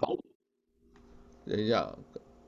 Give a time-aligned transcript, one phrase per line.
[0.00, 0.16] 好，
[1.44, 1.92] 等一下，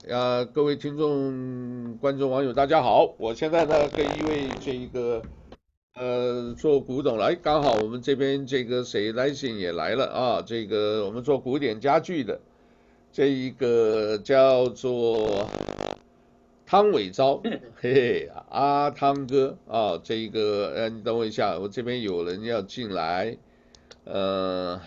[0.08, 5.21] 啊，各位听众、观众、网友，大家好，我现在呢跟一位这一个
[5.96, 12.41] 呃做古董来，刚好我们这边这个谁来信也来了啊，这个我们做古典家具的
[13.11, 15.48] 这一个叫做
[16.64, 17.43] 汤伟昭，
[17.80, 23.37] 嘿嘿，阿汤哥啊，这一个呃，你等我一下，我这边有人要进来，
[24.05, 24.80] 呃。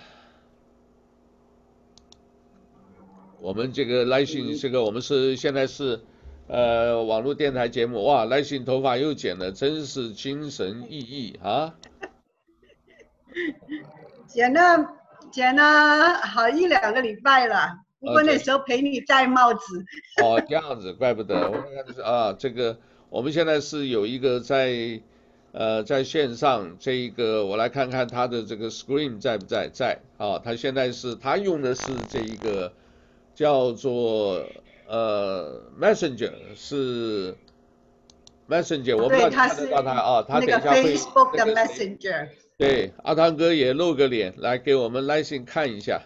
[3.43, 5.99] 我们这个来信，这个我们是现在是，
[6.47, 8.01] 呃，网络电台节目。
[8.05, 11.75] 哇，来信头发又剪了，真是精神奕奕啊！
[14.27, 14.93] 剪了，
[15.29, 17.79] 剪了好一两个礼拜了。
[17.99, 19.85] 不过那时候陪你戴帽子。
[20.23, 21.51] 哦，这样子，怪不得。
[21.51, 22.77] 我看是啊，这个
[23.09, 25.01] 我们现在是有一个在，
[25.51, 29.67] 呃，在线上这一个，我来看看他的这个 screen 在不在？
[29.67, 32.71] 在啊，他现在是他用的是这一个。
[33.35, 34.45] 叫做
[34.87, 37.35] 呃，Messenger 是
[38.47, 40.95] Messenger，我不知道你看得到他啊，他等一下会。
[40.95, 42.27] Facebook 的 Messenger。
[42.57, 46.01] 对，阿汤哥也露个脸来给我们来信看一下。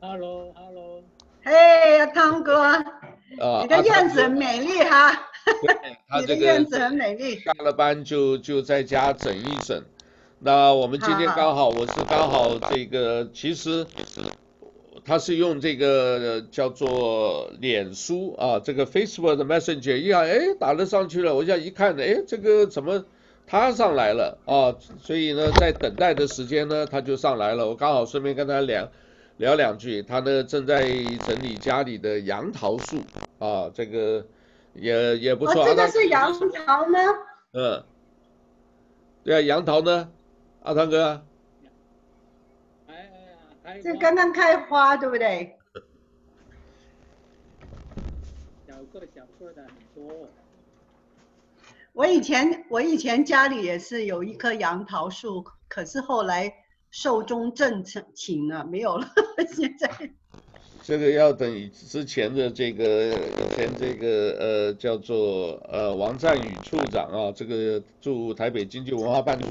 [0.00, 1.02] Hello，Hello。
[1.42, 2.60] 嘿，阿汤哥。
[2.62, 2.84] 啊。
[3.62, 5.10] 你的样子很美丽哈。
[6.08, 6.34] 他 这个。
[6.34, 7.40] 你的样子很美丽。
[7.40, 9.82] 下了班就就在家整一整。
[10.38, 13.84] 那我们今天刚好，我是刚好这个，其实。
[15.04, 21.34] 他是用这个叫做脸书啊，这个 Facebook 的 Messenger 一样，哎，打了上去了。
[21.34, 23.04] 我现在一看呢，哎，这个怎么
[23.46, 24.76] 他上来了啊？
[25.00, 27.68] 所以呢，在等待的时间呢，他就上来了。
[27.68, 28.88] 我刚好顺便跟他聊
[29.38, 30.02] 聊两句。
[30.02, 30.82] 他呢正在
[31.26, 32.98] 整理家里的杨桃树
[33.40, 34.24] 啊，这个
[34.74, 35.62] 也也不错。
[35.62, 36.98] 哦，这个是杨桃呢？
[37.54, 37.82] 嗯，
[39.24, 40.08] 对啊，杨桃呢，
[40.62, 41.22] 阿汤哥。
[43.80, 45.56] 这刚刚开花，对不对？
[48.66, 50.28] 小个小个的很多。
[51.92, 56.52] 我以前我以前家里也是有一棵杨桃树，可是后来
[56.90, 59.06] 寿终正寝了，没有了。
[59.54, 60.10] 现在
[60.82, 69.48] 这个要等之前的这个以前这个呃叫做呃王占宇处长啊，这个驻台北经济文化办处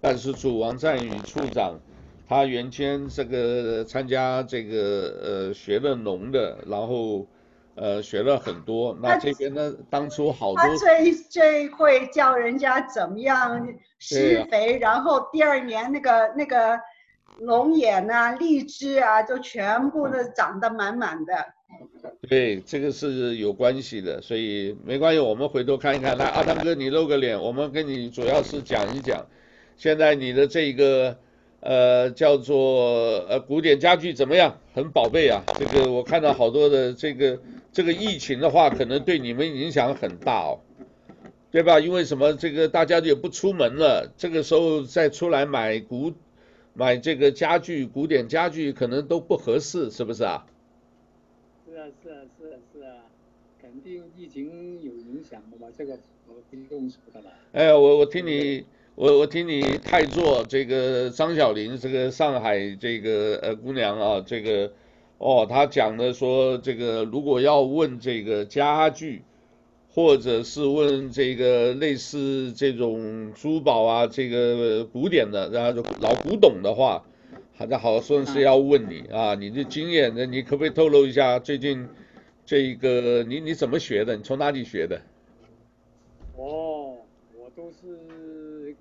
[0.00, 1.78] 办事处王占宇处长。
[2.26, 7.26] 他原先这个参加这个呃学了农的，然后
[7.74, 8.96] 呃学了很多。
[9.02, 10.56] 那这边呢，当初好多。
[10.56, 13.68] 他最最会教人家怎么样
[13.98, 16.80] 施肥，然后第二年那个那个
[17.40, 21.34] 龙眼啊、荔枝啊，就全部都长得满满的。
[22.26, 26.16] 对，这个是有关系的，所以没关系，我们回头看一看。
[26.16, 29.26] 来，阿汤哥，你露个脸，我们跟你主要是讲一讲，
[29.76, 31.18] 现在你的这个。
[31.64, 34.58] 呃，叫做呃古典家具怎么样？
[34.74, 37.40] 很宝贝啊，这个我看到好多的这个
[37.72, 40.60] 这个疫情的话，可能对你们影响很大哦，
[41.50, 41.80] 对吧？
[41.80, 42.34] 因为什么？
[42.34, 46.12] 这个大家也不出门了，这个时候再出来买古
[46.74, 50.44] 买这个家具，古典家具可能都不合适，是不是啊？
[51.66, 52.96] 是啊，是啊，是啊，是啊，
[53.58, 55.98] 肯定疫情有影响的嘛，这个
[56.28, 57.30] 我不用说的了。
[57.52, 58.66] 哎，我我听你。
[58.96, 64.70] 我我听你太座这个张小玲这个上海这个呃姑娘啊，这个
[65.18, 69.22] 哦，她讲的说这个如果要问这个家具，
[69.92, 77.04] 或者是问这个类似这种珠宝啊，这个古典的，然后老古董的话，
[77.56, 81.88] 好像好像是要问你啊，你的经验，那你可不可以透露一下最近
[82.46, 84.14] 这个你你怎么学的？
[84.14, 85.02] 你从哪里学的？
[86.36, 86.94] 哦，
[87.36, 88.76] 我都是。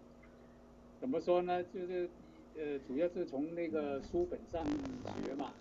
[0.99, 1.61] 怎么说呢？
[1.65, 2.09] 就是，
[2.57, 5.53] 呃，主要是从那个书本上学嘛，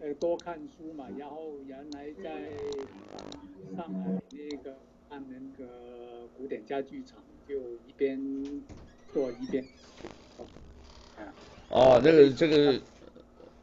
[0.00, 1.08] 呃，多看书嘛。
[1.16, 2.50] 然后原来在
[3.76, 4.76] 上海那个
[5.08, 7.54] 看那个古典家具厂，就
[7.86, 8.20] 一边
[9.12, 9.64] 做一边。
[11.70, 12.80] 哦，那个这个，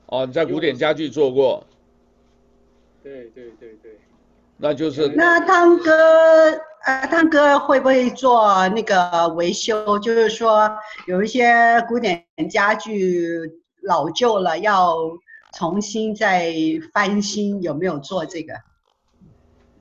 [0.07, 1.61] 哦，你在古典家具做过？
[3.03, 3.99] 对对对对。
[4.59, 5.07] 那就是。
[5.15, 5.91] 那汤哥。
[6.85, 9.99] 呃，汤哥会不会做那个维修？
[9.99, 10.71] 就是说
[11.07, 11.53] 有一些
[11.89, 13.37] 古典家具
[13.81, 14.95] 老旧了，要
[15.57, 16.55] 重新再
[16.93, 18.53] 翻新，有没有做这个？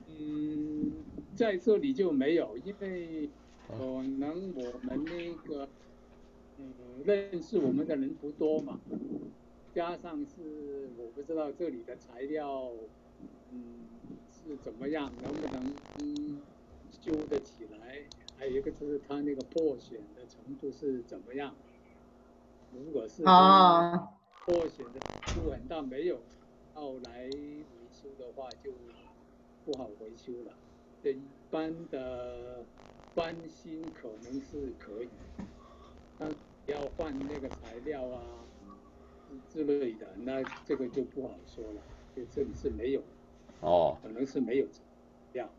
[0.09, 0.91] 嗯，
[1.37, 3.29] 在这里就没有，因为
[3.65, 3.75] 可
[4.19, 5.69] 能我们那个
[6.57, 6.73] 嗯
[7.05, 8.77] 认识我们的人不多嘛，
[9.73, 12.67] 加上是我不知道这里的材料
[13.53, 13.87] 嗯
[14.49, 16.41] 是怎么样，能不能嗯。
[16.91, 18.03] 修得起来，
[18.35, 21.55] 还有一个就是它那个破损的程度是怎么样？
[22.71, 24.99] 如果是破损的
[25.35, 26.19] 度很大，没有
[26.75, 28.73] 要来维修的话就
[29.63, 30.51] 不好维修了。
[31.01, 32.65] 这一般的
[33.13, 35.09] 翻新可能是可以，
[36.17, 36.29] 但
[36.65, 38.21] 要换那个材料啊
[39.47, 41.81] 之类的，那这个就不好说了。
[42.15, 43.03] 就这里是没有，
[43.61, 44.65] 哦，可能是没有
[45.33, 45.49] 这样。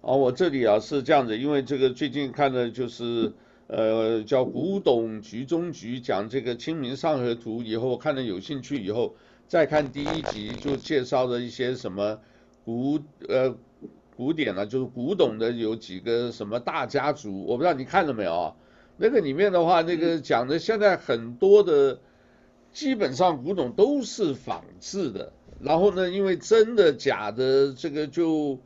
[0.00, 3.32] 哦，我这里啊是这样子，因为这个最近看的就是。
[3.66, 9.14] 呃，叫古董局中局讲这个《清明上河图》以后，看了有兴趣以后，
[9.48, 12.20] 再看第一集就介绍了一些什么
[12.62, 13.56] 古呃
[14.14, 18.54] 古典啊，就是古董的有几个什么大家族，我不知道你看了没有啊？
[18.98, 22.00] 那个里面的话，那个讲的现在很多的
[22.70, 25.32] 基本上古董都是仿制的，
[25.64, 28.58] 然后呢，因为真的假的这个就。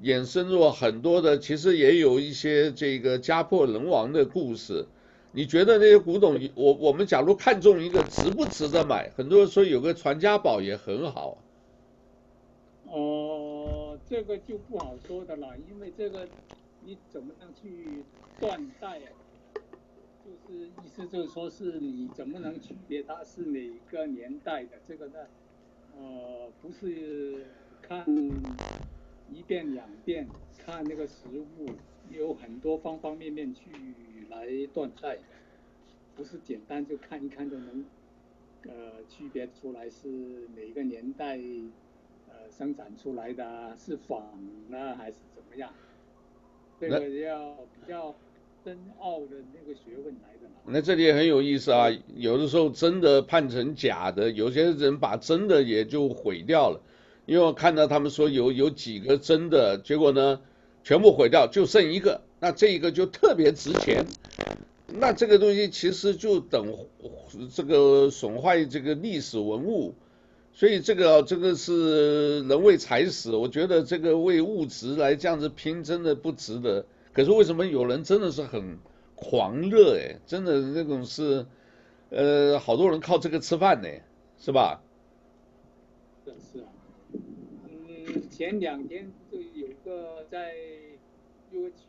[0.00, 4.86] 衍生了很多的，其实也有一些这个家破人亡的故事。
[5.32, 9.10] 你觉得那些古董，我我们假如看中一个，值不值得买？
[9.16, 11.38] 很多人说有个传家宝也很好。
[12.86, 16.28] 哦、这个就不好说的了，因为这个
[16.84, 18.04] 你怎么样去
[18.38, 19.00] 断代？
[20.24, 24.78] 就是意思就是说，是你怎么能区别它是哪个年代的？
[24.86, 25.14] 这个呢，
[25.98, 27.44] 呃，不是
[27.82, 28.06] 看。
[29.30, 31.68] 一遍两遍看那个食物，
[32.10, 33.68] 有很多方方面面去
[34.30, 35.18] 来断代，
[36.16, 37.84] 不是简单就看一看就能
[38.62, 41.38] 呃区别出来是哪个年代
[42.26, 44.40] 呃生产出来的，是仿
[44.70, 45.74] 呢还是怎么样？
[46.80, 48.14] 这个要比较
[48.64, 50.60] 深奥的那个学问来的嘛。
[50.66, 56.80] 那这里也很有意思啊，有的时候真的判成假的，有些人把真的也就毁掉了。
[57.26, 60.40] 因为我看到他们说有有几个真的，结果呢，
[60.82, 64.06] 全部毁掉，就剩一个，那这一个就特别值钱，
[64.86, 66.74] 那这个东西其实就等
[67.54, 69.94] 这个损坏这个历史文物，
[70.54, 76.86] 所以这个这个是人为财死，我觉得这个为物质来这样子拼真的不值得。
[77.18, 78.78] 可是为什么有人真的是很
[79.16, 81.44] 狂热哎，真的那种是，
[82.10, 83.88] 呃，好多人靠这个吃饭呢，
[84.38, 84.80] 是吧？
[86.24, 86.68] 是啊，
[87.68, 90.54] 嗯前两天就有个在
[91.50, 91.88] 歌曲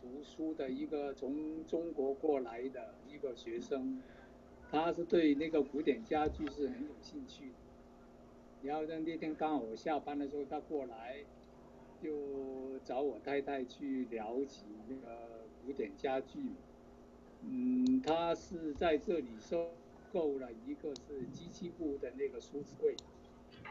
[0.00, 4.00] 读书的一个从中国过来的一个学生，
[4.70, 8.66] 他是对那个古典家具是很有兴趣的。
[8.66, 11.16] 然后呢，那天刚好我下班的时候，他过来
[12.02, 16.54] 就找我太太去聊起那个古典家具。
[17.42, 19.70] 嗯，他是在这里收
[20.12, 22.94] 购了一个是机器部的那个书柜。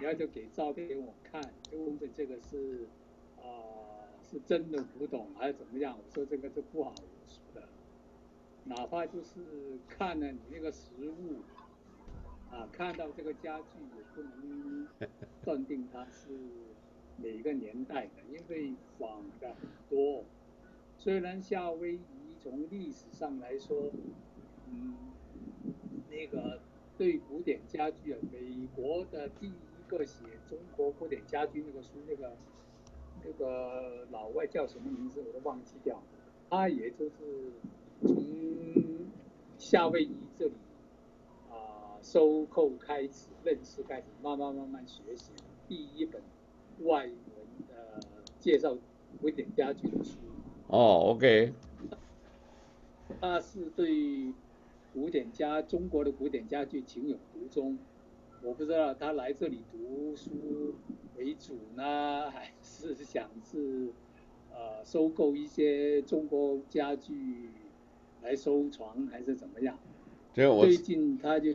[0.01, 2.87] 然后就给照片给我看，就问这这个是
[3.37, 3.43] 啊、
[4.21, 5.97] 是真的古董还是怎么样？
[5.97, 7.67] 我说这个是不好说的，
[8.65, 11.39] 哪怕就是看了你那个实物
[12.49, 14.87] 啊，看到这个家具也不能
[15.43, 16.29] 断定它是
[17.21, 20.23] 每个年代的，因为仿的很多。
[20.97, 23.91] 虽然夏威夷从历史上来说，
[24.69, 24.95] 嗯，
[26.09, 26.59] 那个
[26.97, 29.53] 对古典家具啊，美国的第一。
[29.89, 32.31] 个写中国古典家具那个书，那个
[33.25, 35.99] 那个老外叫什么名字我都忘记掉。
[36.47, 37.51] 他也就是
[38.03, 38.15] 从
[39.57, 40.51] 夏威夷这里
[41.49, 45.31] 啊、收购开始，认识开始，慢慢慢慢学习
[45.67, 46.21] 第一本
[46.83, 47.13] 外文
[47.67, 47.99] 的
[48.39, 48.77] 介绍
[49.21, 50.17] 古典家具的书。
[50.67, 51.53] 哦，OK。
[53.19, 54.33] 他是对
[54.93, 57.77] 古典家中国的古典家具情有独钟。
[58.41, 60.75] 我不知道他来这里读书
[61.17, 63.91] 为主呢，还是想是
[64.51, 67.49] 呃收购一些中国家具
[68.21, 69.77] 来收藏，还是怎么样？
[70.33, 71.53] 最近他就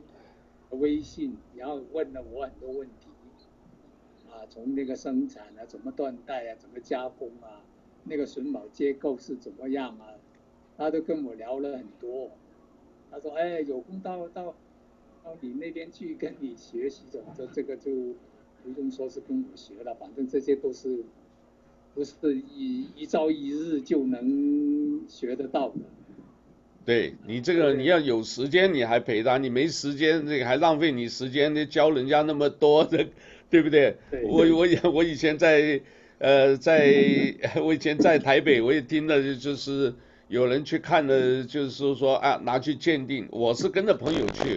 [0.70, 3.03] 微信，然后问了我很多问题，
[4.44, 7.64] 啊，从那个生产啊，怎么断代啊，怎么加工啊，
[8.04, 10.14] 那个榫卯结构是怎么样啊，
[10.76, 12.30] 他都跟我聊了很多。
[13.10, 14.54] 他说，哎，有空到到。
[15.24, 17.90] 到你那边去跟你学习怎么着，这个就
[18.62, 21.02] 不用说是跟我学了，反正这些都是
[21.94, 25.76] 不是一一朝一日就能学得到的。
[26.84, 33.08] 对你这个你要有时间你还陪他，你没时间这个还浪费你时间，你教人家那么多的，
[33.54, 33.96] 对不对？
[34.10, 34.24] 对。
[34.24, 35.80] 我我以我以前在
[36.18, 36.92] 呃在
[37.62, 39.94] 我以前在台北我也听了就是。
[40.28, 43.28] 有人去看了，就是说说啊，拿去鉴定。
[43.30, 44.56] 我是跟着朋友去，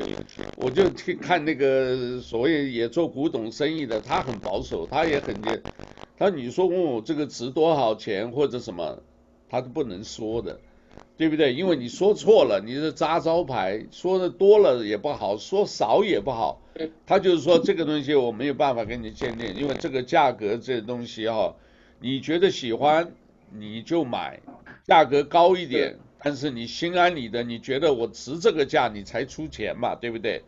[0.56, 5.36] 我就去看那个所谓也做古董生意的，他很保守，他也很，
[6.18, 9.04] 他你说问我这个值多少钱或者什么，
[9.50, 10.58] 他都不能说的。
[11.18, 11.54] 对不对？
[11.54, 16.62] 因为你说错了，你是扎招牌，说的多了也不好，说少也不好。
[17.08, 21.56] 他就是说这个东西我没有办法跟你鉴定，因为这个价格这东西哈，
[22.00, 23.14] 你觉得喜欢
[23.52, 24.40] 你就买，
[24.86, 30.44] 价格高一点，但是你心安理得，你觉得我值这个价，你才出钱嘛，对不对？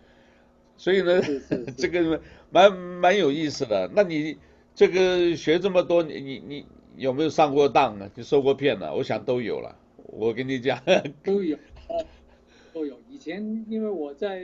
[0.78, 1.20] 所以呢，
[1.80, 2.22] 这个
[2.52, 3.90] 蛮蛮有意思的。
[3.96, 4.38] 那你
[4.76, 8.94] 这个学这么多，你你你有没有上过当受过骗了？
[8.94, 9.76] 我想都有了。
[10.12, 10.82] 我跟你讲，
[11.24, 11.58] 都有，
[12.74, 12.98] 都有。
[13.10, 14.44] 以前因为我在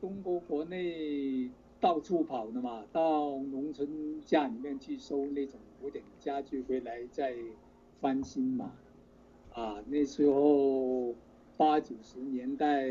[0.00, 1.48] 中国国内
[1.80, 7.34] 到处跑的嘛，到农村家里面去收那种古典家具回来再
[8.00, 8.72] 翻新嘛。
[9.52, 11.14] 啊，那时候
[11.56, 12.86] 八九十年代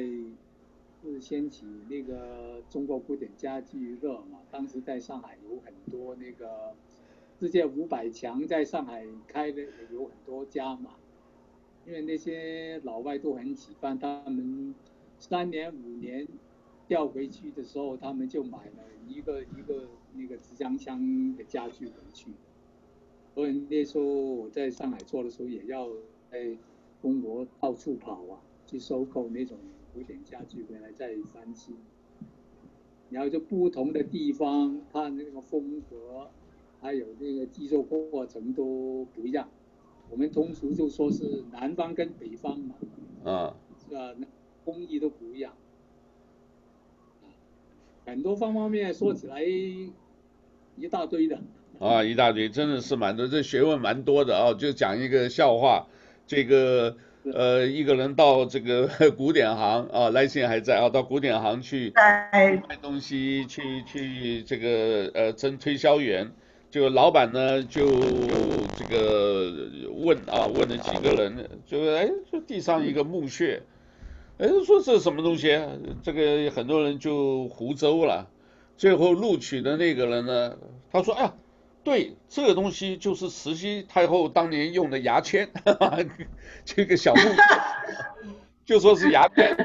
[1.01, 6.73] 是掀起那个中国古典家具热嘛，当时在上海有很多那个
[7.39, 9.61] 世界五百强在上海开的
[9.93, 10.95] 有很多家嘛。
[11.87, 14.75] 因为那些老外都很喜欢，他们
[15.17, 16.27] 三年五年
[16.85, 22.31] 调回去的时候，他们就买了一个一个那个集装箱的家具回去。
[23.33, 25.87] 所以那时候我在上海做的时候，也要
[26.29, 26.57] 在
[27.01, 29.57] 中国到处跑啊，去收购那种
[29.93, 31.77] 古典家具回来再翻新。
[33.09, 36.29] 然后就不同的地方，它那个风格，
[36.81, 39.47] 还有那个制作过程都不一样。
[40.09, 42.75] 我们通俗就说是南方跟北方嘛，
[43.23, 43.53] 啊，
[43.87, 44.13] 是吧？
[44.17, 44.25] 那
[44.65, 45.53] 工艺都不一样，
[48.05, 49.91] 很多方方面面说起来一
[50.89, 51.39] 大堆的。
[51.79, 54.53] 啊，一大堆，真的是蛮多，这学问蛮多的啊。
[54.53, 55.85] 就讲一个笑话，
[56.25, 66.31] 这个呃，一个人到这个 古典行啊，来信还在啊，到古典行去卖东西，去去这个呃争推销员。
[66.69, 67.85] 就老板呢，就
[68.75, 69.51] 这个
[69.95, 73.63] 问啊，问了几个人，就哎，就地上一个墓穴，
[74.37, 75.59] 哎，说这什么东西？
[76.03, 78.27] 这个很多人就胡诌了。
[78.75, 80.55] 最后录取的那个人呢，
[80.91, 81.31] 他说，哎，
[81.83, 85.97] 对，这个东西就是慈禧太后当年用的牙签，哈哈，
[86.65, 87.35] 这个小墓穴，
[88.65, 89.55] 就说是牙签，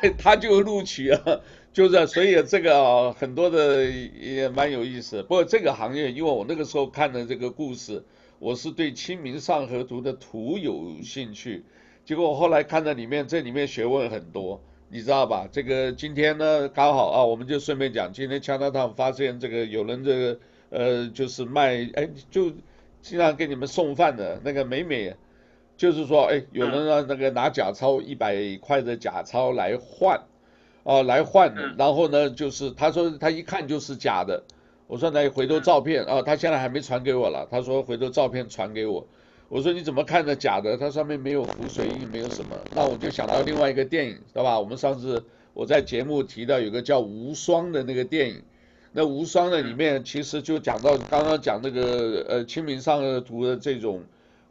[0.00, 1.42] 哎，他就录取了。
[1.72, 5.22] 就是，所以这个啊，很多的也蛮有意思。
[5.22, 8.04] 不过这个行业，因为我那个时候看的这个故事，
[8.38, 11.64] 我是对《清明上河图》的图有兴趣。
[12.04, 14.60] 结果我后来看到里面，这里面学问很多，
[14.90, 15.48] 你知道吧？
[15.50, 20.38] 这个今天呢，刚好啊，我们就顺便讲，今天恰到烫发现这个有人这个
[20.68, 22.52] 呃，就是卖哎，就
[23.00, 25.14] 经常给你们送饭的那个美美，
[25.78, 30.20] 就是说哎，有人让那个拿假钞一百块的假钞来换。
[30.84, 34.42] 哦，来换的，然后呢，就是他说他一看就是假的，
[34.88, 39.06] 我说来回头照片啊，他现在还没传给我了，他说回头照片传给我，
[39.48, 40.76] 我说你怎么看的假的？
[40.76, 44.58] 它上面没有浮水印，没有什么，那我就想到另外一个电影，对吧？
[44.58, 45.24] 我们上次
[45.54, 48.42] 我在节目提到有个叫《无双》的那个电影，
[48.90, 54.02] 那《无双》的里面其实就讲到刚刚讲那个呃《清明上河图》的这种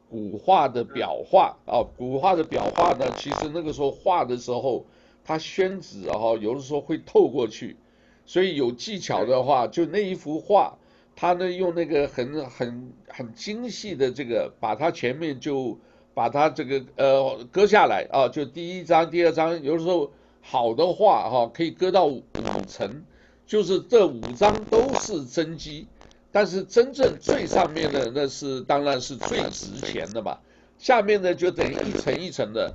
[0.10, 1.58] 古画的裱画。
[1.66, 4.86] 啊，古画的裱画呢，其实那个时候画的时候。
[5.24, 7.78] 它宣纸啊，有的时候会透过去，
[8.26, 10.78] 所以有技巧的话，就那一幅画，
[11.16, 15.78] 它呢用那个很很很精细的这个，把它前面就
[16.14, 20.12] 把它这个呃割下来啊，就第一张、第二张，有的时候
[20.42, 22.24] 好的画哈可以割到五
[22.68, 23.04] 层，
[23.46, 25.88] 就是这五张都是真迹，
[26.32, 30.42] 但是真正最上面的那是当然是最值钱的吧，
[30.80, 32.74] 下面呢就等于一层一层的。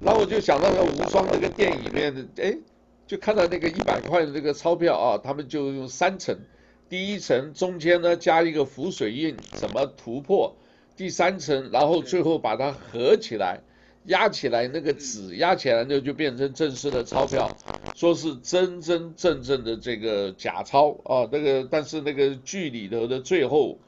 [0.00, 2.56] 然后我就想到那无双那个电影里面的，哎，
[3.06, 6.36] 就看到那个一百块的那个钞票啊，他们就用三层，
[6.88, 10.54] 第一层中间呢加一个浮水印，怎么突破？
[10.96, 13.60] 第三层，然后最后把它合起来，
[14.04, 17.56] 压起来，那个纸压起来那就变成正式的钞票，
[17.94, 23.78] 说是真真正正的这个假钞啊，那个但是那个剧里头的最后，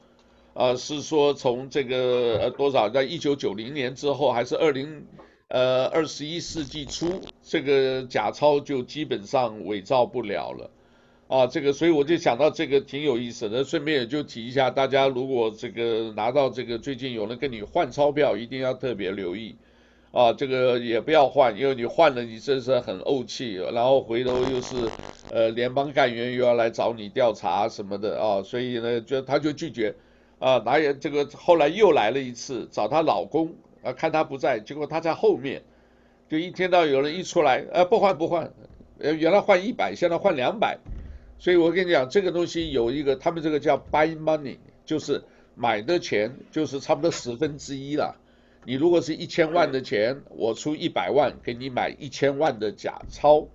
[0.53, 5.05] 啊是说从这个呃多少在一九九零年之后还是二零。
[5.51, 10.69] 呃，二十一世纪初，这个假钞就基本上伪造不了了，
[11.27, 19.57] 啊，这个，所以我就想到这个挺有意思的，顺便也就提一下，大家如果这个拿到这个最近有人跟你换钞票，一定要特别留意，
[20.13, 24.77] 啊，这个也不要换，因为你换了，你真是很怄气，然后回头又是
[25.31, 29.93] 呃联邦干员又要来找你调查什么的啊，所以呢，就他就拒绝，
[30.39, 33.53] 啊，哪有这个后来又来了一次找她老公。
[33.83, 35.63] 啊，看他不在，结果他在后面，
[36.29, 38.53] 就一听到有人一出来，呃，不换不换，
[38.99, 40.77] 呃，原来换一百，现在换两百，
[41.39, 45.23] 所以我跟你讲，这个东西有一个，他们这个叫 buy money，就是
[45.55, 48.15] 买的钱就是差不多十分之一了，
[48.65, 53.47] 你如果是一千万的钱，我出一百万给你买一千万的假钞，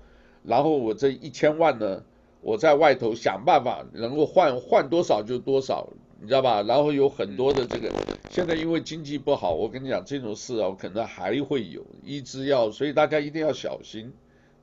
[0.43, 2.03] 然后我这一千万呢，
[2.41, 5.89] 我在外头想办法能够换换多少就多少，
[6.27, 6.61] 你知道吧？
[6.63, 7.89] 然后有很多的这个，
[8.31, 14.13] 现在因为经济不好，我跟你讲这种事啊，可能还会有一直要，所以大家一定要小心，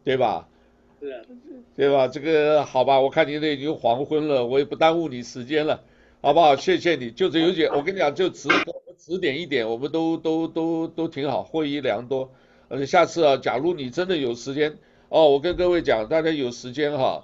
[0.04, 0.50] 对吧？
[1.78, 2.10] 对吧？
[2.10, 5.82] 这个好吧，我看你那已经黄昏了，我也不耽误你时间了，
[6.22, 6.58] 好不好？
[6.58, 8.50] 谢谢你，就这有点，我跟你讲，就指
[8.98, 12.30] 指点一点，我们都都都都挺好，获益良多。
[12.68, 14.78] 而且下次啊，假如你真的有时间，
[15.08, 17.24] 哦，我跟各位讲，大家有时间哈，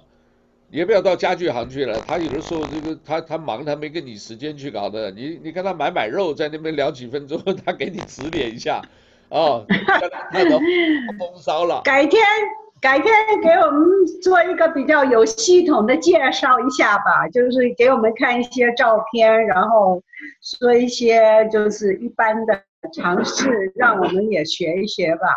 [0.70, 8.80] 也不要到家具行去了，他有的时候这个他他忙，他没跟你时间去搞的，你你跟他买买肉，在那边聊几分钟， 他给你指点一下，
[9.28, 9.64] 哦，
[10.32, 10.58] 那都
[11.18, 12.22] 风骚了，改天。
[12.82, 13.12] 改天
[13.42, 13.86] 给我们
[14.22, 20.02] 做一个比较有系统的介绍一下吧，就是给我们看一些照片，然后
[20.40, 22.58] 说一些就是一般的
[22.94, 25.28] 常识，让我们也学一学吧。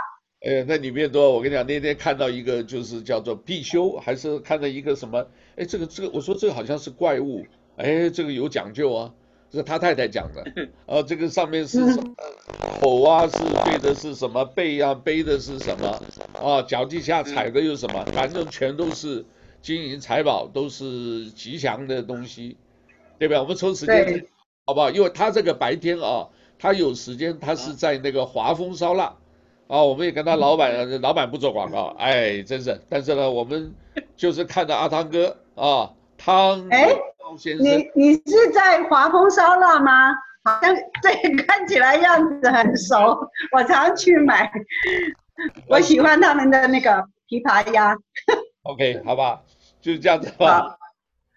[0.44, 5.26] 哎，那里面多，我跟你讲，那天看到一个就是叫做必修，还是看到一个什么？
[5.56, 7.46] 哎，这个这个，我说这个好像是怪物，
[7.78, 9.14] 哎，这个有讲究啊。
[9.56, 10.44] 是他太太讲的，
[10.88, 12.16] 呃，这个上面是什么？
[12.82, 14.44] 口啊是背的是什么？
[14.46, 16.02] 背啊背的是什么？
[16.42, 18.04] 啊，脚底下踩的又什么？
[18.06, 19.24] 反正全都是
[19.62, 22.58] 金银财宝，都是吉祥的东西，
[23.20, 23.40] 对吧？
[23.44, 24.26] 我们抽时间，
[24.66, 24.90] 好不好？
[24.90, 29.18] 因为他这个白天啊，他有时间，他是在那个华丰烧腊
[29.74, 33.74] 啊，我们也跟他老板，老板不做广告，哎，真是，但是呢，我们
[34.16, 36.70] 就是看到阿汤哥啊，汤。
[36.70, 36.96] 哎
[37.60, 40.14] 你你是在华丰烧腊吗？
[40.44, 43.18] 好像对，看起来样子很熟，
[43.52, 44.52] 我常去买。
[45.68, 46.92] 我喜欢他们的那个
[47.28, 47.98] 琵琶鸭。
[48.62, 49.42] OK，好吧，
[49.82, 50.78] 就是这样子吧。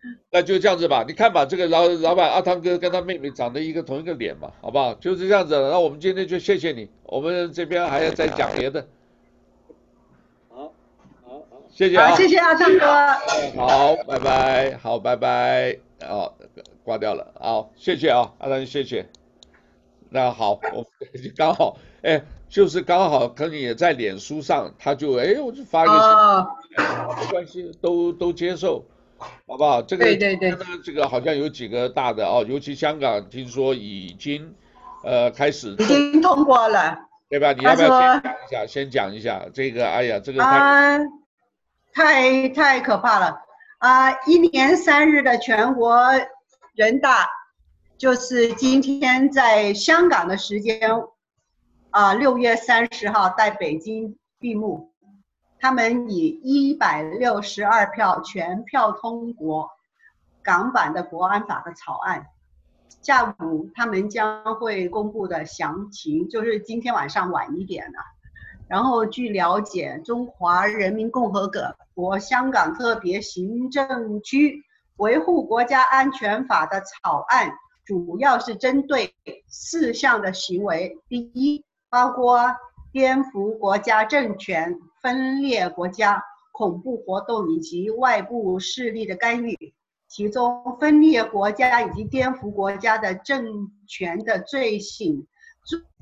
[0.03, 1.05] 好那就这样子吧。
[1.07, 4.95] 你看吧，这个老老板阿汤哥跟他妹妹长得一个同一个脸嘛，好不好？
[4.95, 5.55] 就是这样子。
[5.55, 8.87] 那我们今天就谢谢你，我们这边还要再讲别的。
[10.49, 10.73] 好，
[11.25, 12.87] 好，好，谢谢啊，谢谢阿汤哥。
[13.57, 15.79] 好，拜拜，好，拜拜。
[16.07, 16.33] 哦，
[16.85, 17.33] 挂掉了。
[17.41, 19.09] 好，谢谢啊，阿汤，谢谢。
[20.09, 20.87] 那好，我
[21.37, 26.03] 刚好，哎，就是刚好可能也在脸书上，他就哎，我就发一个信
[26.77, 28.85] 息，哦、没关系，都都接受，
[29.19, 29.81] 好不好？
[29.83, 34.55] 这个对对对，这个好像有几个大的哦，尤其香港听说已经
[35.03, 36.99] 呃开始已经通过了，
[37.29, 37.53] 对吧？
[37.53, 38.67] 你要不要先讲一下？
[38.67, 41.01] 先讲一下这个，哎呀，这个太、呃、
[41.93, 43.39] 太太可怕了。
[43.79, 45.99] 啊，一年三日的全国
[46.75, 47.29] 人大，
[47.99, 50.81] 就是今天在香港的时间，
[51.91, 54.93] 啊，六月三十号在北京闭幕。
[55.59, 59.71] 他们以一百六十二票全票通过
[60.43, 62.27] 港版的国安法的草案。
[63.03, 67.99] 下午他们将会公布的详情，就是今天晚上晚一点了。
[68.69, 71.49] 然后据了解，中华人民共和
[71.95, 74.65] 国香港特别行政区
[74.97, 77.53] 维护国家安全法的草案，
[77.85, 79.15] 主要是针对
[79.47, 80.99] 四项的行为。
[81.09, 82.57] 第一，包括
[82.97, 89.75] 颠覆国家政权、分裂国家、恐怖活动以及外部势力的干预。
[90.09, 95.27] 其中，分裂国家以及颠覆国家的政权的罪行。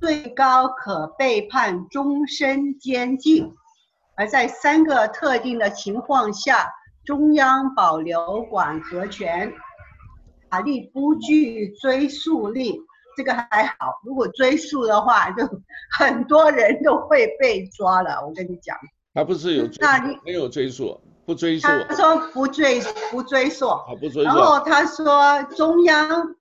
[0.00, 3.52] 最高可被判终身监禁，
[4.14, 6.72] 而在三个特定的情况下，
[7.04, 9.52] 中央保留管辖权，
[10.48, 12.80] 法律不具追溯力。
[13.16, 15.42] 这个还好，如果追溯的话，就
[15.98, 18.24] 很多人都会被抓了。
[18.26, 18.76] 我跟你讲，
[19.12, 21.66] 他不是有追，那你没有追溯，不追溯。
[21.88, 23.68] 他说不追不追溯，
[24.00, 24.22] 不追溯。
[24.22, 26.34] 然后他说中央。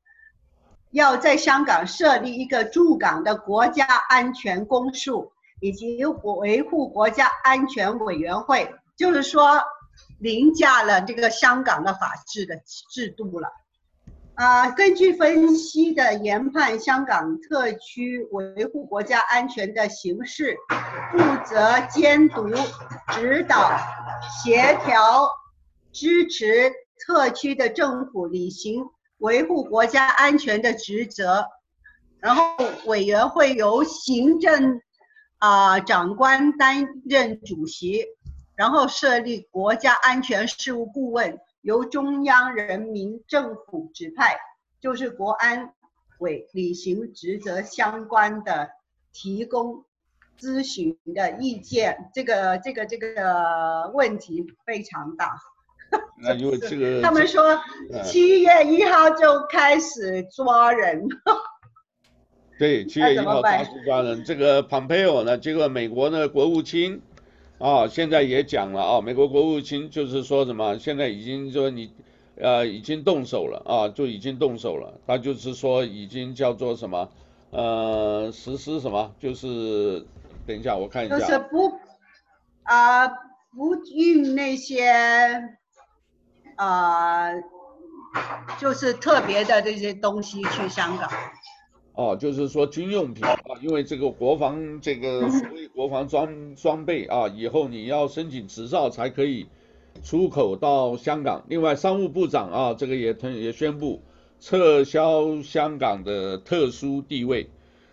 [0.92, 9.60] 要在香港设立一个驻港的国家安全公署，以及维护国家安全委员会，就是说
[10.20, 12.58] 凌驾了这个香港的法治的
[12.92, 13.50] 制度了。
[14.36, 20.58] 啊，根据分析的研判，香港特区维护国家安全的形式，
[21.12, 22.50] 负责监督、
[23.12, 23.78] 指导、
[24.44, 25.30] 协调、
[25.92, 26.72] 支持
[27.06, 28.86] 特区的政府履行。
[29.20, 31.48] 维护国家安全的职责，
[32.20, 32.44] 然后
[32.88, 34.82] 委员会由行政
[35.38, 38.04] 啊、长官担任主席，
[38.56, 44.38] 然后设立国家安全事务顾问，由中央人民政府指派，
[44.80, 45.74] 就是国安
[46.20, 48.70] 委履行职责相关的
[49.14, 49.86] 提供
[50.38, 52.12] 咨询的意见。
[52.14, 55.38] 这个这个这个问题非常大。
[56.22, 57.58] 那因为这个，他们说
[58.04, 61.08] 七月一号就开始抓人。
[62.60, 67.02] 对，七 月一号开始抓人，这个 Pompeo 呢，这个美国的国务卿
[67.64, 71.94] 啊，现在也讲了啊，美国国务卿就是说什么，现在已经说你
[72.36, 77.10] 呃已经动手了啊，就已经动手了，他就是说已经叫做什么
[77.52, 80.06] 呃实施什么，就是
[80.46, 81.72] 等一下我看一下，就是不
[82.64, 84.84] 啊、不运那些、
[86.58, 87.32] 呃、
[88.60, 91.10] 就是特别的这些东西去香港。
[91.96, 99.46] 哦，就是说军用品啊，因为这个国防这个所谓国防装装备啊，以后你要申请执照才可以
[100.04, 101.46] 出口到香港。
[101.48, 104.02] 另外，商务部长啊，这个也也宣布
[104.40, 107.48] 撤销香港的特殊地位。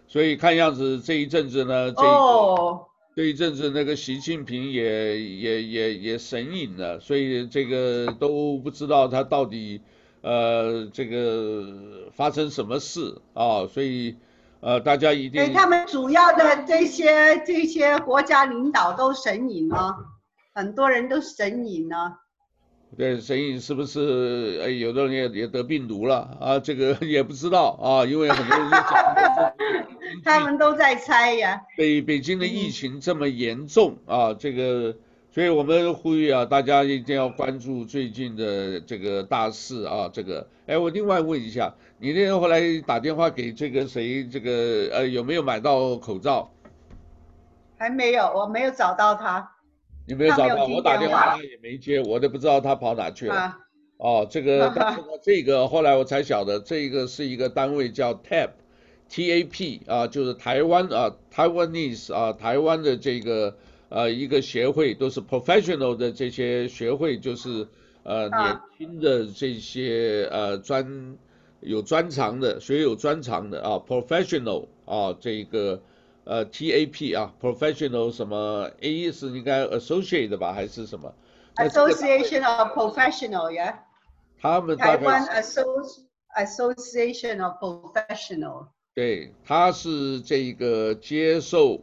[0.08, 2.78] 所以看样子这一阵子呢，这一、oh.
[3.14, 9.82] 这一阵子那个习近平也也也也神隐了，所以这个都不知道他到底。
[10.22, 13.66] 呃，这个发生什么事啊？
[13.66, 14.16] 所以，
[14.60, 15.44] 呃，大家一定。
[15.44, 19.96] 对他们主要的这些这些国家领导都神隐了，
[20.54, 22.18] 很多人都神隐了。
[22.98, 24.60] 对，神隐是不是？
[24.62, 26.58] 哎，有的人也也得病毒了啊？
[26.58, 29.54] 这个也不知道啊，因为很多人都讲。
[30.22, 31.62] 他们都在猜呀。
[31.78, 34.94] 北北京的疫情这么严重啊，这个。
[35.32, 46.50] 所以我们呼吁啊，大家一定要关注最近的这个大事啊，这个，哎，我另外问一下，你那天后来打电话给这个谁，这个呃，有没有买到口罩？
[47.78, 49.48] 还没有，我没有找到他。
[50.08, 53.34] 你没有找到，我打电话他也没接，我都不知道他跑哪去了。
[53.36, 53.58] 啊、
[53.98, 63.56] 哦，这个， 但是呢，这个后来我才晓得，这个是一个单位叫 TAP，T A P 啊，就是台湾啊，Taiwanese 啊，台湾的这个。
[63.90, 67.66] 呃，一个协会都是 professional 的这些协会，就是
[68.04, 71.18] 呃年轻的这些呃专
[71.60, 75.82] 有专长的学有专长的啊 professional 啊这个
[76.22, 81.12] 呃 TAP 啊 professional 什么 A 是应该 associate 吧还是什么
[81.56, 83.74] ？Association of Professional yeah。
[84.40, 85.26] 他们台湾
[86.36, 88.68] Association of Professional。
[88.94, 91.82] 对，他是这个接受。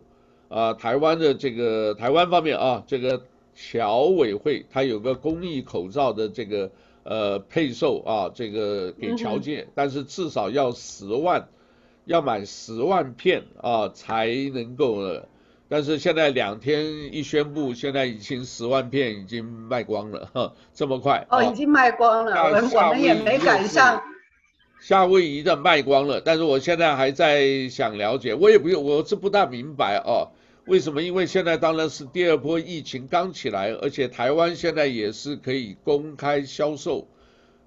[0.49, 3.21] 啊，台湾的这个台湾方面啊，这个
[3.55, 6.71] 侨委会它有个公益口罩的这个
[7.03, 11.47] 呃配售啊，这个给侨界，嗯，但是至少要十万，
[12.05, 15.27] 要买十万片啊才能够了。
[15.69, 24.01] 但是现在两天一宣布，现在已经十万片已经卖光了，哈，这么快哦，已经卖光了，我们我们也没赶上。
[24.79, 30.29] 夏威夷的卖光了，但是我现在还在想了解，我也不用，我是不大明白哦，
[30.67, 31.01] 为什么？
[31.01, 37.07] 因为现在当然是第二波疫情刚起来，而且台湾现在也是可以公开销售，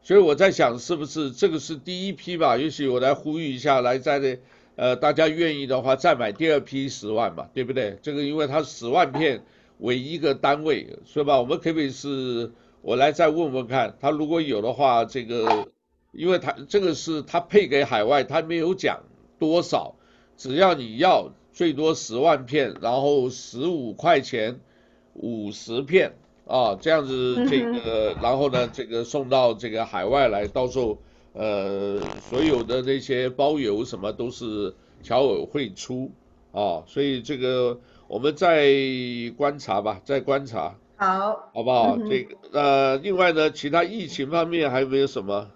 [0.02, 2.56] 所以我在想是不是这个是第一批吧？
[2.56, 4.38] 也许我来呼吁一下，来在这
[4.76, 7.98] 呃大家愿意的话再买第二批十万嘛，对不对？
[8.02, 9.42] 这个因为它十万片
[9.78, 11.40] 为一个单位，是吧？
[11.40, 15.68] 我们可不可以是，我来再问问看，他如果有的话，这个。
[16.12, 19.04] 因为他这个是他配给海外，他没有讲
[19.38, 19.94] 多少，
[20.36, 24.60] 只要你要最多十万片，然后十五块钱
[25.12, 26.14] 五十片
[26.46, 30.96] 啊，这样子这个，然后呢这个送到这个海外来，到时候
[31.34, 36.10] 呃所有的那些包邮什么都是侨委会出
[36.52, 38.72] 啊，所以这个我们再
[39.36, 41.98] 观察吧，再观察，好，好不好？
[42.08, 45.50] 这个呃，另外呢，其他疫情方面还有没有什么？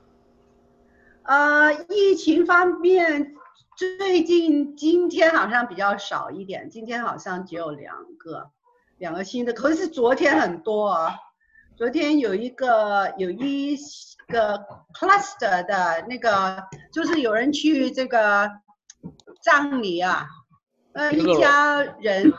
[1.23, 3.35] 呃，疫情方面，
[3.77, 8.51] 最近今天好像比较少一点，今天好像只有两个，
[8.99, 11.17] 两个新的，可是昨天很多啊。
[11.77, 13.77] 昨天有一个有一
[14.29, 18.49] 个 cluster 的那个，就是有人去这个
[19.43, 20.25] 葬礼啊，
[20.93, 22.33] 呃，一家人，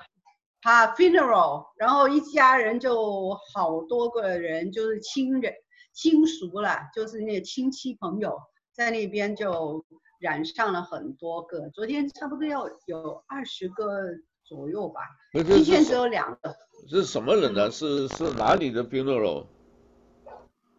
[0.62, 5.54] 啊，funeral，然后一家人就好多个人，就是亲人
[5.92, 8.40] 亲属了，就是那亲戚朋友。
[8.72, 9.86] 在那边就
[10.20, 14.02] 染上了很多个，昨天差不多要有二十个
[14.44, 15.02] 左右吧，
[15.34, 16.56] 今天只有两个。
[16.88, 17.72] 是什么人呢？
[17.72, 19.46] 是是哪里的 funeral？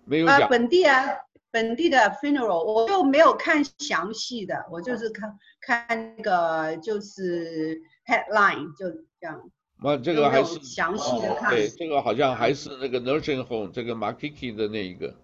[0.04, 0.42] 没有讲。
[0.42, 1.04] 啊，本地啊，
[1.50, 8.88] 本地的 funeral，我就没有看详细的，我就是看看那个就是 headline 就
[9.20, 9.50] 这样。
[9.82, 11.50] 那，这个还是详细的看。
[11.50, 15.14] 对，这个好像还是那个 nursing home 这个 Makiki 的那一个。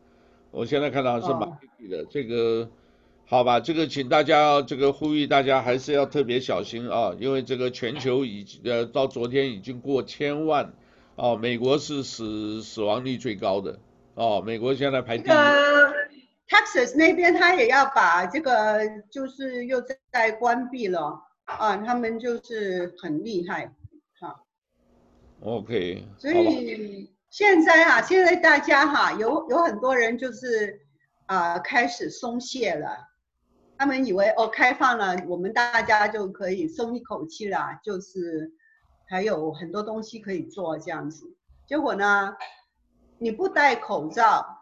[0.51, 2.69] 我现在看到是 Maiki 的这个，
[3.33, 10.75] 好吧，这个请大家这个呼吁大家还是要特别小心啊，因为这个全球已经呃到昨天已经过千万，
[11.15, 13.79] 哦，美国是死死亡率最高的，
[14.17, 15.33] 哦，美国现在排第一。
[16.47, 23.73] Texas 那边他也要把这个就是又在关闭了啊，他们就是很厉害，
[24.21, 24.43] 哈。
[25.41, 26.05] OK。
[26.19, 30.83] 所以现在哈、啊，现在大家哈、啊、有有很多人就是
[31.25, 33.09] 啊开始松懈了，
[33.77, 38.53] 他们以为哦开放了，我们大家就可以松一口气了，就是
[39.09, 41.37] 还有很多东西可以做这样子。
[41.67, 42.37] 结果呢，
[43.19, 44.59] 你不戴口罩。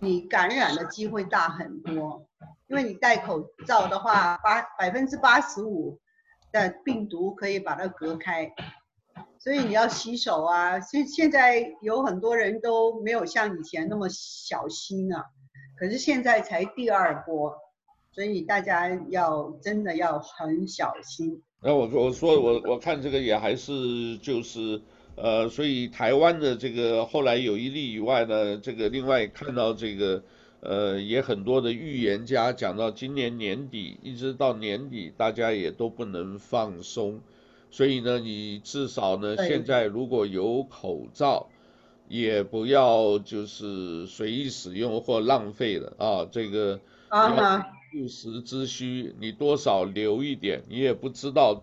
[0.00, 2.24] 你感染的机会大很多，
[2.68, 5.98] 因为你戴口罩的话，八百分之八十五
[6.52, 8.48] 的病毒可以把它隔开，
[9.40, 10.78] 所以你要洗手啊。
[10.78, 15.24] 现现在有很多人都没有像以前那么小心了，
[15.76, 17.52] 可是现在才第二波，
[18.12, 21.42] 所以大家要真的要很小心。
[21.62, 24.80] 那我我说我我看这个也还是就是。
[25.20, 30.22] 呃，所以台湾的这个后来有一例以外呢，这个另外看到这个，
[30.60, 37.20] 呃，也很多的预言家讲到今年年底一直到年底，大家也都不能放松，
[37.68, 41.48] 所以呢，你至少呢，现在如果有口罩，
[42.06, 51.62] 也不要就是随意使用或浪费了啊，这个啊，不时之需，你多少留一点，你也不知道。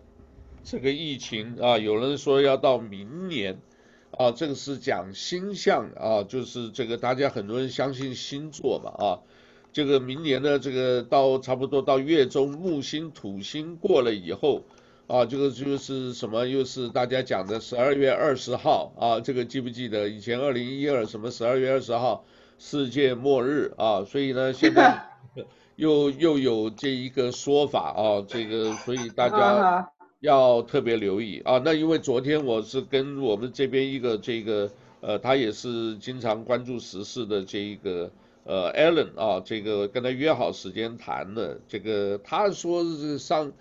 [0.68, 3.60] 这个疫情啊，有人说要到明年，
[4.18, 9.22] 啊，这个是讲星象啊，就是这个大家很多人相信星座嘛啊，
[9.72, 14.64] 这个明年呢，这个到差不多到月中木星土星过了以后，
[15.06, 22.24] 啊，这个就是什么，又是大家讲的十二月二十号啊，这个记不记得以前二零一二什么十二月二十号
[22.58, 25.06] 世界末日啊，所以呢，现在
[25.76, 29.88] 又又有这一个说法啊，这个所以大家。
[30.20, 31.60] 要特别留意啊！
[31.62, 34.68] 那因为昨天我是跟我们这边一个这个
[35.02, 38.10] 呃，他也是经常关注时事的这一个
[38.42, 41.60] 呃 Allen 啊，这个跟他约好时间谈的。
[41.68, 43.52] 这个他说是上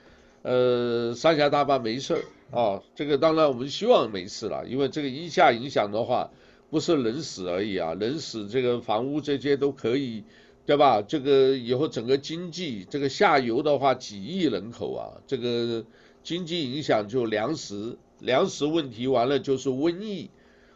[0.43, 6.31] 呃三峡大坝没事啊，这个当然我们希望没事了，因为这个一下影响的话，
[6.71, 10.23] 不是人死而已啊，人死这个房屋这些都可以，
[10.65, 11.01] 对吧？
[11.01, 15.85] 这个以后整个经济这个下游的话几亿人口啊，这个。
[16.25, 20.31] 经济影响就粮食，粮食问题完了就是瘟疫，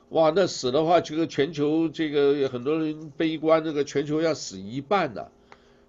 [0.09, 5.25] 哇，那死的话，这个全球这个很多人悲观，这个全球要死一半呐、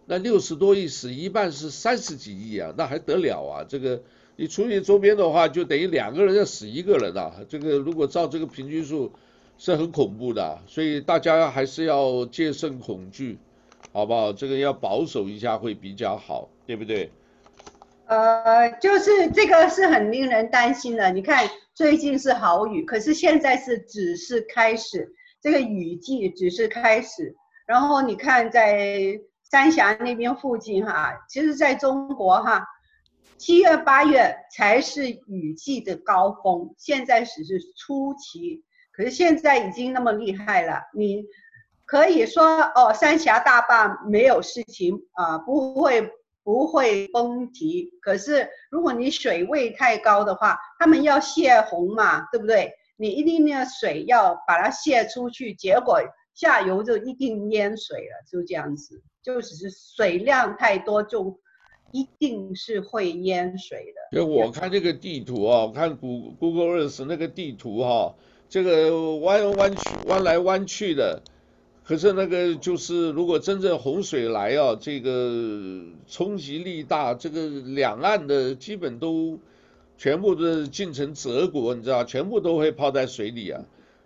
[0.06, 3.62] 那六十多亿死一半是三十几亿啊，那还得了啊？
[3.68, 4.00] 这个
[4.36, 9.12] 你除以周边的话，就等于两个人要死一个人啊，这个如果照这个平均数
[9.58, 13.38] 是很恐怖的，所以大家还是要戒慎恐惧，
[13.92, 14.32] 好不好？
[14.32, 17.10] 这个要保守一下会比较好，对不对？
[18.06, 21.10] 呃，就是这个是很令人担心的。
[21.10, 27.36] 你看，最近是好雨，可是现在是只是开始，这个雨季只是开始。
[27.66, 32.66] 然后你看，在三峡那边附近哈，其实在中国哈，
[33.38, 38.62] 七月八月才是雨季的高峰，现在只是初期。
[38.92, 41.24] 可是现在已经那么厉害了，你
[41.90, 46.10] 可以说哦，三峡大坝没有事情啊，呃，不会。
[46.42, 52.72] 不会崩堤，可是如果你水位太高的话，他们要泄洪嘛，对不对？
[52.96, 56.00] 你一定那个水要把它泄出去，结果
[56.34, 59.02] 下游就一定淹水了，就这样子。
[59.22, 61.38] 就只是水量太多，就
[61.92, 64.18] 一定是会淹水的。
[64.18, 68.14] 就我看这个地图啊，我看 Google Earth 那个地图哈，
[68.48, 71.22] 这个弯弯曲弯来弯去的。
[71.90, 79.40] 可是那个就是，如果真正洪水来啊，这个冲击力大，这个两岸的基本都
[79.98, 83.64] 全部都进成泽国，你知道，全部都会泡在水里啊。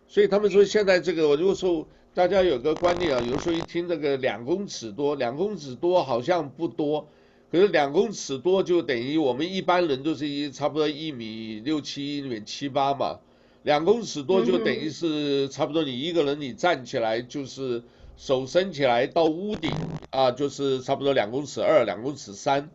[0.09, 7.07] 所以他们说现在这个，我就说大家有个观念啊，有时候一听这个两公尺多，两公尺多好像不多，
[7.53, 13.19] 可是两公尺多就等于我们一般人都是一差不多一米六七、一米七八嘛。
[13.65, 17.83] 两公尺多就等于是差不多，你一个人你站起来就是
[18.15, 19.71] 手伸起来到屋顶
[20.11, 22.69] 啊，就是差不多两公尺二、两公尺三，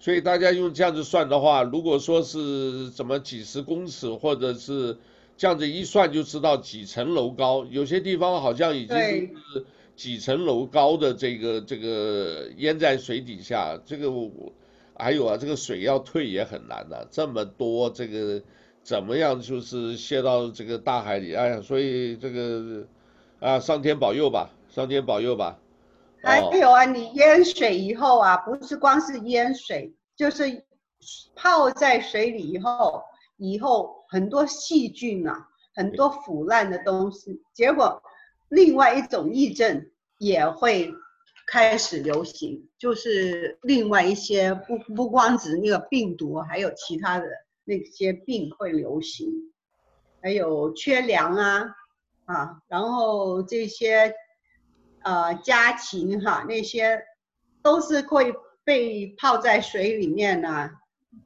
[0.00, 4.98] 所以大家用这样子算的话，如果说是怎么几十公尺或者是
[5.36, 14.28] 这样子一算就知道几层楼高，有些地方好像已经是几层楼高的这个这个淹在水底下，这个我
[14.96, 18.42] 还有啊，这个水要退也很难的，这么多这个。
[18.82, 19.40] 怎么样？
[19.40, 22.86] 就是泄到这个大海里，哎呀，所以这个
[23.40, 25.58] 啊，上天保佑吧，上天保佑吧。
[26.22, 30.64] 还有啊，你淹水以后啊，不是光是淹水，就是
[31.34, 33.02] 泡在水里以后，
[33.36, 38.02] 以后很多细菌啊，很多腐烂的东西，结果
[38.48, 40.92] 另外一种疫症也会
[41.46, 47.26] 开始流行，就是另外一些不不光指那个病毒，还有其他的
[47.64, 49.52] 那些病会流行，
[50.20, 51.74] 还有缺粮啊
[52.24, 54.14] 啊，然后这些
[55.02, 57.02] 呃家禽哈那些
[57.62, 60.70] 都是会被泡在水里面呢、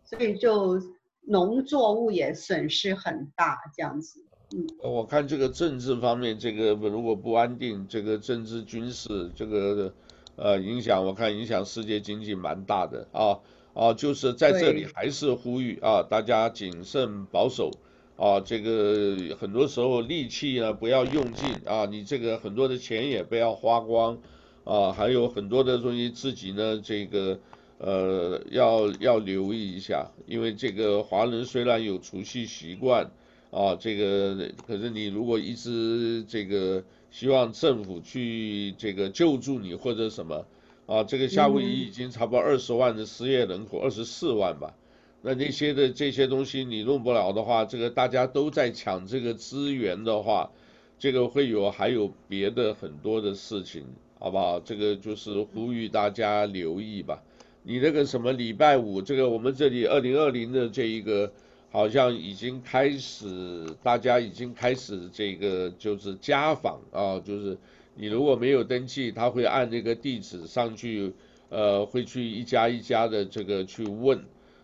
[0.04, 0.80] 所以就
[1.22, 4.24] 农作物也损失很大这样子。
[4.54, 9.94] 嗯，我看这个政治方面，这个如果不安定，这个政治军事这个。
[10.38, 13.40] 呃，影响我看影响世界经济蛮大的啊
[13.76, 17.70] 啊，就是在这里还是呼吁啊，大家谨慎保守
[18.16, 24.18] 啊，这个很多时候力气呢不要用尽啊，你这个很多的钱也不要花光
[24.64, 27.38] 啊，还有很多的东西自己呢这个
[27.78, 33.10] 呃要要留意一下，因为这个华人虽然有储蓄习惯
[33.50, 36.82] 啊，这个可是你如果一直这个。
[37.08, 40.44] 希望政府去这个救助你或者什么
[40.86, 41.04] 啊？
[41.04, 44.74] 这个夏威夷已经差不多二十万的失业人口，二十四万吧。
[45.22, 50.50] 那那些的这些东西你弄不了的话，这个大家都在抢这个资源的话，
[50.98, 53.84] 这个会有还有别的很多的事情，
[54.18, 54.60] 好不好？
[54.60, 57.22] 这个就是呼吁大家留意吧。
[57.62, 61.32] 你那个什么礼拜五，这个我们这里二零二零的这一个。
[61.68, 67.58] 好像已经开始，大家已经开始这个就是家访啊，就是
[67.96, 71.12] 你如果没有登记，他会按那个地址上去，
[71.48, 74.18] 呃，会去一家一家的这个去问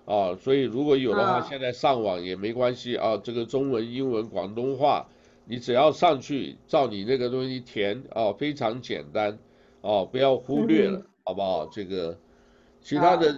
[0.05, 5.07] 啊，所以如果有的话，现在上网也没关系啊，这个中文、英文、广东话，
[5.47, 9.39] 你只要上去照你那个东西填啊，非常简单
[9.81, 11.67] 啊，不要忽略了，好不好？
[11.73, 12.19] 这个
[12.83, 13.35] 其他的，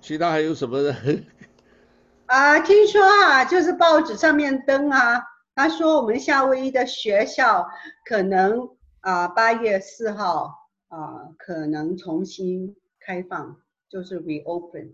[0.00, 0.96] 其他还有什么呢？
[2.26, 5.22] 啊，听说啊，就是报纸上面登啊，
[5.54, 7.68] 他说我们夏威夷的学校
[8.06, 10.54] 可能啊八月四号
[10.88, 13.56] 啊可能重新开放，
[13.88, 14.92] 就是 reopen，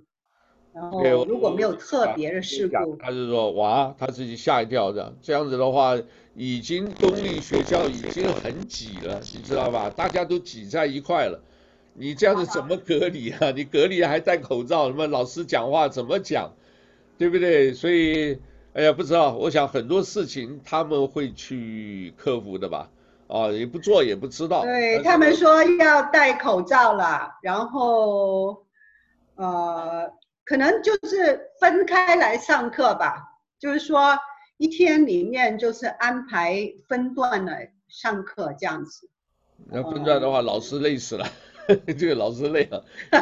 [0.72, 5.96] 然后如果没有特别的事故，他是说哇，他自己吓一跳的，这样子的话，
[6.34, 9.90] 已经公立学校已经很挤了，你知道吧？
[9.90, 11.40] 大家都挤在一块了，
[11.94, 13.50] 你这样子怎么隔离啊？
[13.52, 16.52] 你隔离还戴口罩，什么老师讲话怎么讲？
[17.16, 17.72] 对不对？
[17.72, 18.38] 所以，
[18.78, 19.34] 哎呀，不知道。
[19.34, 22.88] 我想很多事情他们会去克服的吧？
[23.26, 24.62] 啊，也不做也不知道。
[24.62, 28.64] 对，他们说要戴口罩了，然后，
[29.34, 30.08] 呃，
[30.44, 33.24] 可能就是分开来上课吧。
[33.58, 34.16] 就是说
[34.58, 39.10] 一天里面就是安排分段的上课这样子。
[39.64, 41.26] 那分段的话，老师累死了。
[41.98, 42.82] 这个老师累了，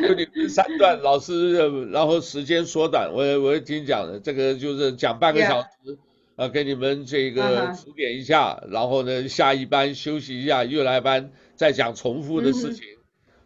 [0.00, 1.54] 就你们三段老师，
[1.90, 3.10] 然后时间缩短。
[3.12, 5.98] 我我也听讲的，这个就是讲半个小时，
[6.36, 8.72] 啊 Yeah.，给你们这个指点一下，uh huh.
[8.72, 12.84] 然后呢下一班休息一下，又来班再讲重复的事情。
[12.84, 12.98] Mm hmm.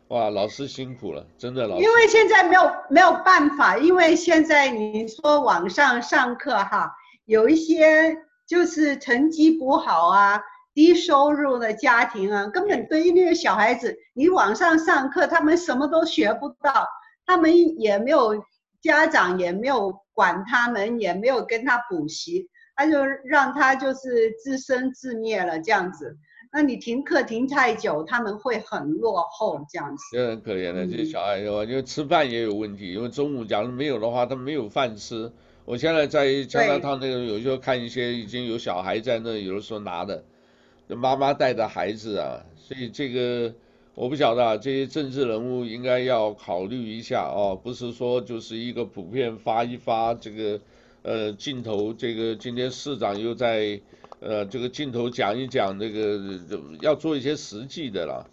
[0.09, 1.83] 哇，老师辛苦了，真的老师。
[1.83, 6.93] 因为现在没有没有办法，因为现在你说网上上课哈，
[7.25, 10.43] 有一些就是成绩不好啊。
[10.75, 16.87] 低收入的家庭啊，根本对于那些小孩子，你网上上课，他们什么都学不到，
[17.27, 18.43] 他们也没有
[18.83, 26.17] 家长也没有管他们，也没有跟他补习，他就让他就是自生自灭了这样子。
[26.55, 30.17] 那你停课停太久，他们会很落后这样子。
[30.17, 35.33] 也很可怜的这些小孩的话，因为吃饭也有问题，因为中午假如没有的话，他没有饭吃。
[35.65, 40.25] 我现在在加拿大那个有时候看一些已经有小孩在那，有的时候拿的。
[40.97, 43.55] 妈妈带着孩子啊，所以这个
[43.95, 50.61] 我不晓得啊，这些政治人物应该要考虑一下哦，不是说就是一个普遍发一发这个
[51.03, 53.81] 呃镜头，这个今天市长又在
[54.21, 56.21] 呃这个镜头讲一讲这个
[56.81, 58.27] 要做一些实际的啦，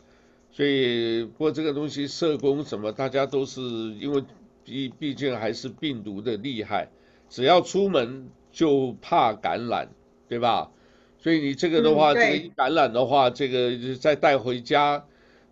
[0.51, 4.23] 所以不过这个东西社工什么大家都是因为
[4.63, 6.87] 毕毕竟还是病毒的厉害，
[7.29, 9.89] 只要出门就怕感染，
[10.27, 10.71] 对吧？
[11.21, 15.03] 所以你这个的话，这个一感染的话，这个再带回家，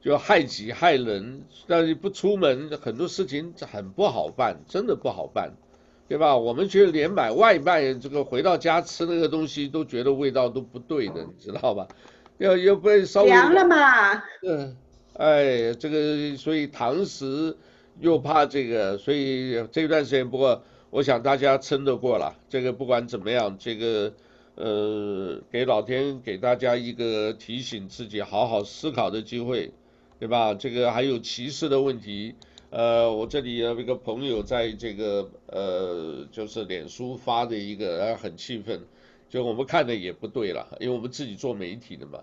[0.02, 1.44] 就害己害人。
[1.68, 5.52] 但是不出门，很多事情很不好办，真的不好办，
[6.08, 6.38] 对吧？
[6.38, 11.86] 我们觉得连买外卖，这个回到家吃那个东西都觉得味道都不对的，你知道吧？
[12.40, 14.24] 要要不会稍微凉了嘛？
[14.44, 14.78] 嗯，
[15.16, 17.58] 哎，这个所以堂食
[18.00, 22.34] 又怕这个，所以这段时间，不过我想大家撑得过了。
[22.48, 24.14] 这个不管怎么样，这个。
[24.58, 29.72] 呃，给老天给大家一个提醒自己好好思考的机会，
[30.20, 30.56] 对吧？
[30.56, 32.34] 这个还有歧视的问题，
[32.72, 38.82] 呃，我这里有一个朋友在这个呃，就是脸书发的一个，呃，很气愤，
[39.30, 42.20] 就我们看的也不对了，因为我们自己做媒体的嘛，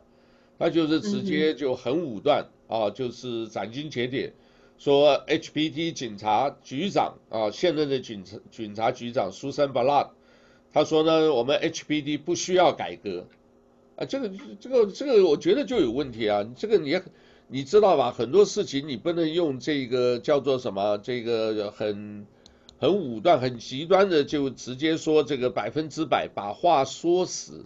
[0.59, 4.32] 他就是直接就很武断啊，就是斩钉截铁
[4.76, 10.09] 说 HPT 警察局长啊，现任的警察警察局长 Susan Ballard，
[10.75, 13.27] 他说呢，我们 HBD 不需要改革
[13.97, 17.01] 啊，这个这个这个我觉得就有问题啊，这个你
[17.49, 18.11] 你知道吧？
[18.11, 22.27] 很多事情你不能用这个叫做什么，这个很
[22.79, 27.64] 很武断、很极端的就直接说这个百分之百把话说死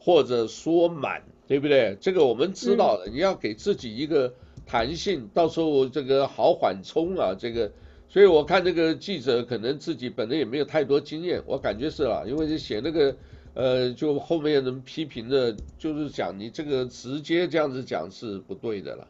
[0.00, 1.22] 或者说满。
[1.48, 1.96] 对不对？
[2.00, 4.34] 这个我们知道的，你要给自己一个
[4.66, 7.70] 弹性，到时候这个好缓冲啊，这个，
[8.08, 13.16] 所以我看这个记者可能自己本人也没有太多经验，我感觉是啊，因为你写那个，
[13.54, 19.08] 呃，就后面人批评的，就是讲你这个直接这样子讲是不对的了，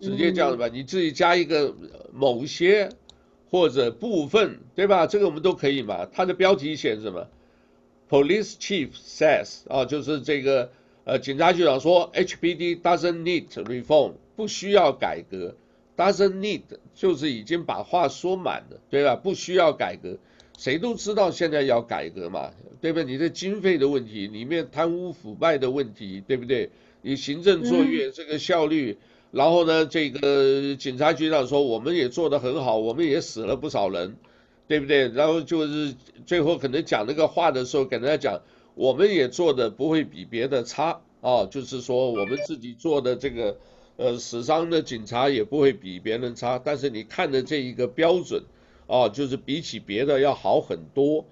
[0.00, 1.74] 直接这样子吧，你自己加一个
[2.12, 2.88] 某些
[3.50, 5.06] 或者部分，对吧？
[5.06, 6.06] 这个我们都可以嘛。
[6.12, 7.28] 它的标题写什么
[8.08, 10.70] ？Police Chief says 啊，就是这个。
[11.04, 15.56] 呃，警察局长说，HPD doesn't need reform，不需要改革
[15.96, 16.62] ，doesn't need
[16.94, 19.16] 就是已经把话说满了，对吧？
[19.16, 20.18] 不需要改革，
[20.56, 23.04] 谁都知道现在要改革嘛，对不对？
[23.04, 26.70] 你的经费的问题，里面贪污腐败的问题，对不对？
[27.02, 28.98] 你行政作业这个效率，
[29.30, 34.16] 然后呢，这个警察局长说，我们也做得很好，我们也死了不少人，
[34.68, 35.08] 对不对？
[35.08, 35.94] 然后就是
[36.26, 38.40] 最后可能讲那个话的时候，跟大家讲。
[38.74, 43.58] 我们也做的不会比别的差啊，就是说我们自己做的这个，
[43.96, 46.58] 呃，死伤的警察也不会比别人差。
[46.58, 48.42] 但是你看的这一个标准，
[48.86, 51.24] 啊，就是比起别的要好很多。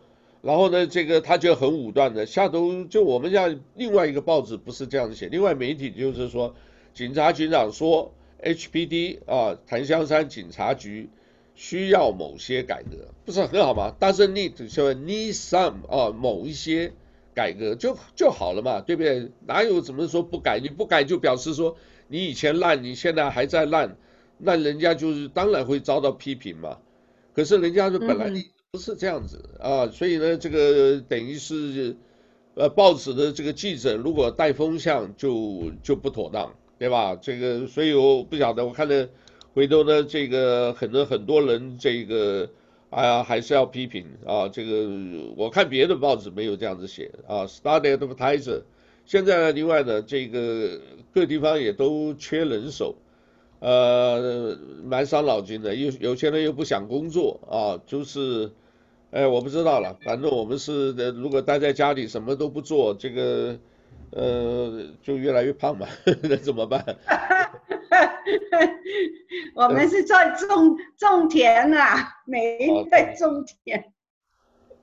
[0.42, 6.54] 然后呢，这个他就很武断的，下头就我们家另外一个报纸不是这样写，另外媒体就是说，
[6.94, 11.08] 警察局长说 HPD 啊，檀香山警察局
[11.54, 16.92] 需要某些改革，不是很好吗？Doesn't need 说 need some 啊，某一些。
[17.32, 19.30] 改革就就好了嘛，对不对？
[19.46, 20.58] 哪有怎么说不改？
[20.60, 21.76] 你不改就表示说
[22.10, 23.96] 你以前烂，你现在还在烂，
[24.36, 26.76] 那人家就是当然会遭到批评嘛。
[27.32, 31.96] 可是人家是本来你不是这样子啊，所以呢，这个等于是
[32.54, 37.16] 呃报纸的这个记者如果带风向就就不妥当，对吧？
[37.16, 39.08] 这个所以我不晓得，我看了
[39.54, 42.50] 回头呢，这个可能很多人这个。
[42.92, 44.48] 哎呀，还是要批评啊！
[44.48, 44.90] 这个
[45.36, 47.46] 我看别的报纸没有这样子写啊。
[47.46, 48.62] Star Advertiser，
[49.04, 50.80] 现在呢，另外呢，这个
[51.12, 52.94] 各地方也都缺人手，
[53.58, 55.74] 呃，蛮伤脑筋的。
[55.74, 58.52] 有有些人又不想工作啊，就是，
[59.10, 59.96] 哎，我不知道了。
[60.04, 63.58] 反正我们是，如果待在家里什么都不做，这个，
[64.12, 65.88] 呃，就越来越胖嘛，
[66.22, 66.84] 那怎么办？
[69.54, 73.92] 我们是在种种田啊，每一天在种田。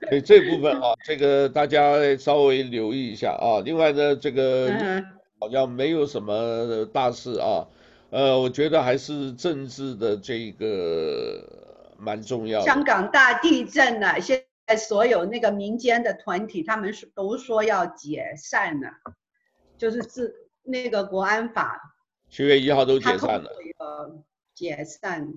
[0.09, 3.61] 对这部分啊，这个大家稍微留意一下啊。
[3.65, 4.71] 另外呢，这个
[5.39, 7.67] 好像没有什么大事啊。
[8.09, 11.43] 呃，我觉得还是政治的这个
[11.97, 12.65] 蛮重要的。
[12.65, 18.89] 香港大地震了，现在所有那个民间的团体，他们都说要解散了，
[19.77, 20.33] 就是自
[20.63, 21.95] 那个国安法。
[22.29, 23.49] 七月一号都解散了。
[24.55, 25.33] 解散，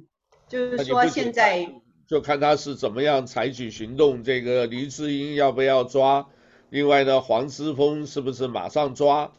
[0.49, 1.69] 就是说现在
[2.11, 4.25] 就，看他是怎么样采取行动。
[4.25, 6.27] 这个黎智英要不要抓？
[6.69, 9.31] 另外呢，黄之锋是不是马上抓？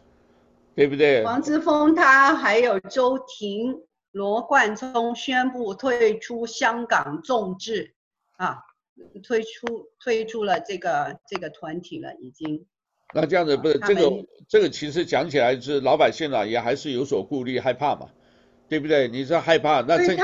[0.74, 1.26] 对不对？
[1.26, 3.82] 黄之锋他还有周婷、
[4.14, 7.94] 罗冠聪宣布退出香港众志
[8.38, 8.60] 啊，
[9.22, 12.66] 退出退出了这个这个团体了，已经。
[13.14, 18.08] 那这样子不是这个这个其实讲起来是老百姓啊也还是有所顾虑害怕嘛，
[18.70, 19.10] 对不对？
[19.10, 20.24] 你是害怕那这他，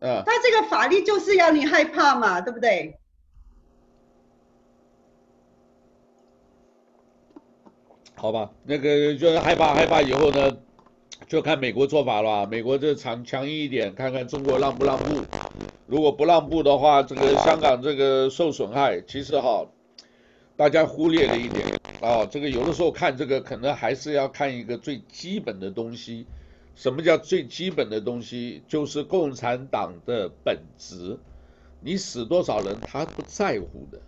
[0.00, 2.98] 嗯，他这个法律就是要你害怕嘛，对不对？
[8.14, 10.56] 好吧，那个就是害怕害怕以后呢，
[11.26, 12.46] 就看美国做法了。
[12.46, 15.22] 美国这强强硬一点，看看中国让不让步。
[15.86, 19.66] 如果不让步的话，这个香港这个受损害其实哈。
[20.56, 21.66] 大家忽略了一点
[22.02, 26.26] 啊，这个有的时候看这个可能还是要看一个最基本的东西。
[26.74, 28.62] 什么叫最基本的东西？
[28.66, 31.18] 就是共产党的本质。
[31.80, 34.00] 你死多少人，他不在乎的。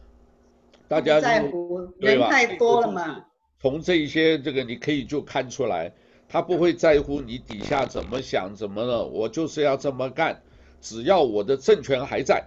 [0.88, 3.24] 大家在乎，人太多了嘛。
[3.60, 5.92] 从这一些这个你可以就看出来，
[6.28, 10.42] 他不会在乎你底下怎么想怎么了，我就是要这么干，
[10.80, 12.44] 只要我的政权还在。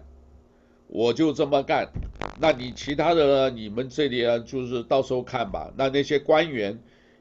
[0.87, 1.89] 我就这么干，
[2.39, 3.49] 那你其他的呢？
[3.49, 5.73] 你们这里啊，就是到时候看吧。
[5.75, 6.79] 那那些官员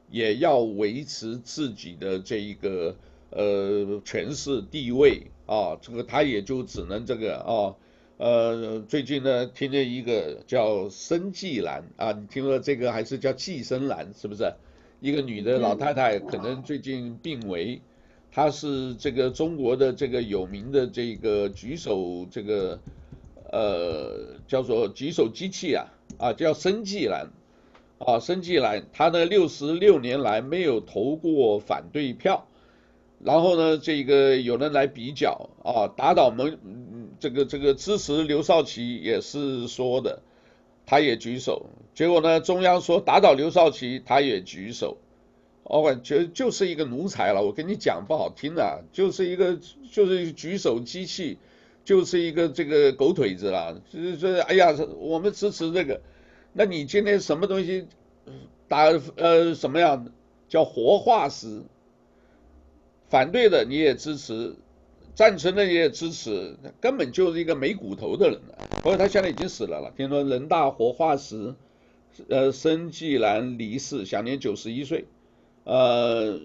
[0.09, 2.95] 也要维持自己的这一个
[3.29, 7.75] 呃权势地位啊，这个他也就只能这个啊，
[8.17, 14.53] 呃，最近呢听见一个叫申纪兰啊，你听说这个还是叫计生兰是不是？
[15.01, 17.81] 一个女的老太太，可能最近病危，
[18.31, 22.79] 她是这个中国的这个有名的这个举手这个
[23.51, 25.85] 呃叫做举手机器啊
[26.17, 27.29] 啊叫申纪兰
[27.99, 32.47] 啊申纪兰，他呢六十六年来没有投过反对票，
[33.19, 36.59] 然后呢这个有人来比较啊打倒门
[37.19, 40.21] 这个这个支持刘少奇也是说的。
[40.87, 41.65] 他也举手，
[41.95, 42.39] 结果呢？
[42.39, 44.97] 中央说打倒刘少奇，他也举手，
[45.63, 47.41] 我感觉就是一个奴才了。
[47.41, 49.57] 我跟你讲不好听啊，就是一个
[49.91, 51.39] 就是举手机器，
[51.83, 53.75] 就是一个这个狗腿子啦。
[53.91, 55.99] 就是说，哎呀，我们支持这个，
[56.57, 57.85] 那你今天什么东西
[58.69, 58.85] 打
[59.17, 60.07] 呃什么样
[60.47, 61.61] 叫活化石？
[63.09, 64.55] 反对的你也支持。
[65.13, 68.67] 赞成的你也支持，根本就是一个没骨头的人了。
[68.81, 71.55] 不过他现在已经死了了，听说人大活化石，
[72.27, 75.05] 呃，申纪兰离世，享年九十一岁。
[75.63, 76.37] 呃，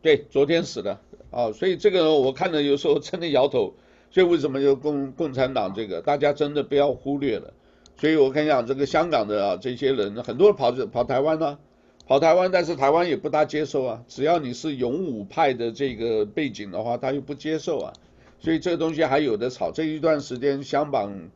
[0.00, 0.98] 对，昨天死的
[1.30, 3.74] 啊，所以这个我看了有时候真的摇头。
[4.10, 7.52] 所以为什么就共共产党这个，大家真的不要忽略了。
[7.98, 11.58] 所以我跟你讲，这个香港的啊这些人，很多人跑跑台湾呢、
[12.06, 14.04] 跑台湾，但是台湾也不大接受啊。
[14.06, 17.92] 只要你是勇武派的这个背景的话，他又不接受啊。
[18.38, 21.30] 所以这个东西还有的吵，这一段时间香港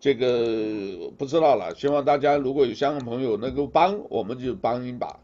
[0.00, 5.20] 这个不知道了，希望大家如果有香港朋友能够帮，我们就帮一把，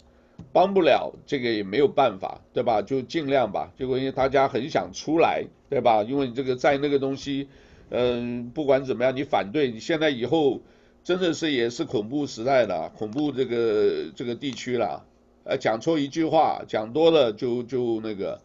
[0.53, 2.83] 帮不了这个也没有办法，对吧？
[2.83, 3.73] 就尽量吧。
[3.79, 6.03] 结果因为大家很想出来，对吧？
[6.03, 7.49] 因为你这个在那个东西，
[7.89, 10.61] 嗯，不管怎么样，你反对，你现在以后
[11.05, 15.05] 真的是也是恐怖时代了，恐怖这个这个地区了，
[15.45, 18.41] 呃，讲错一句话，讲多了就就那个。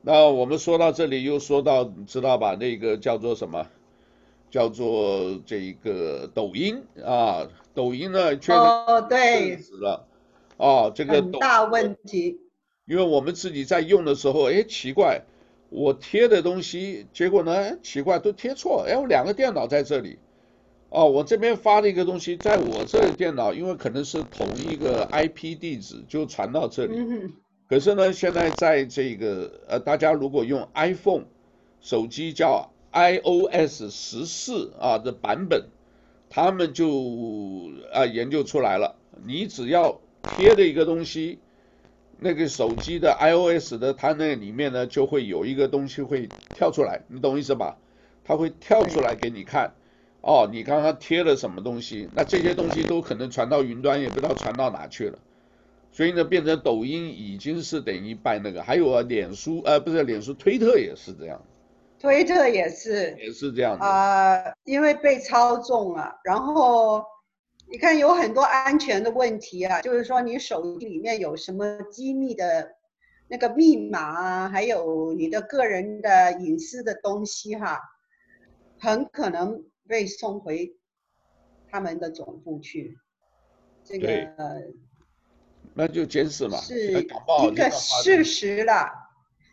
[0.00, 2.56] 那我们说到这里，又说到你知道吧？
[2.56, 3.66] 那个叫做什么？
[4.50, 8.60] 叫做这个抖音啊，抖音呢确实
[9.10, 10.06] 对死了
[10.56, 12.40] 哦，这个很大问题。
[12.86, 15.20] 因为我们自己在用的时候，哎，奇怪，
[15.68, 20.18] 我贴的东西，结果呢，奇怪都贴错，哎，我两个电脑在这里，
[20.90, 26.94] 哦，我这边发了一个东西，在我这个电脑，因为可能是同一个 IP 地址，就传到这里。
[26.96, 27.32] 嗯
[27.68, 31.24] 可是呢，现在在这个呃，大家如果用 iPhone
[31.82, 35.66] 手机叫 iOS 十四啊的版本，
[36.30, 41.40] 他们就啊研究出来了，你只要贴的一个东西，
[42.18, 47.76] 那个手机的 iOS 的它那里面呢就会有一个东西会跳出来，你懂意思吧？
[48.24, 49.74] 它会跳出来给你看，
[50.20, 52.08] 哦，你刚刚贴了什么东西？
[52.14, 55.18] 那这些东西都可能传到云端，也不知道传到哪去了。
[55.90, 61.40] 所以呢，变成抖音已经是等于拜那个，还有啊，脸书呃，不是脸书，推特也是这样，
[61.98, 66.20] 推特也是，也是这样啊、呃，因为被操纵了。
[66.24, 67.02] 然后
[67.70, 72.74] 你看有很多安全的问题啊，就是说你手机里面有什么机密的
[73.28, 77.78] 那个密码啊，还有你的个人的隐私的东西哈、啊，
[78.78, 80.76] 很可能被送回
[81.70, 82.98] 他们的总部去。
[83.84, 84.08] 这个。
[85.74, 88.90] 那就监视嘛，是一个事实了。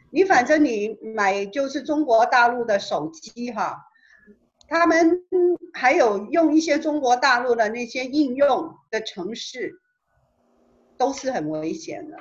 [0.09, 3.85] 你反正你买就是中国大陆的手机哈，
[4.67, 5.23] 他们
[5.73, 9.79] 还有用一些中国大陆的那些应用的城市，
[10.97, 12.17] 都是很危险的。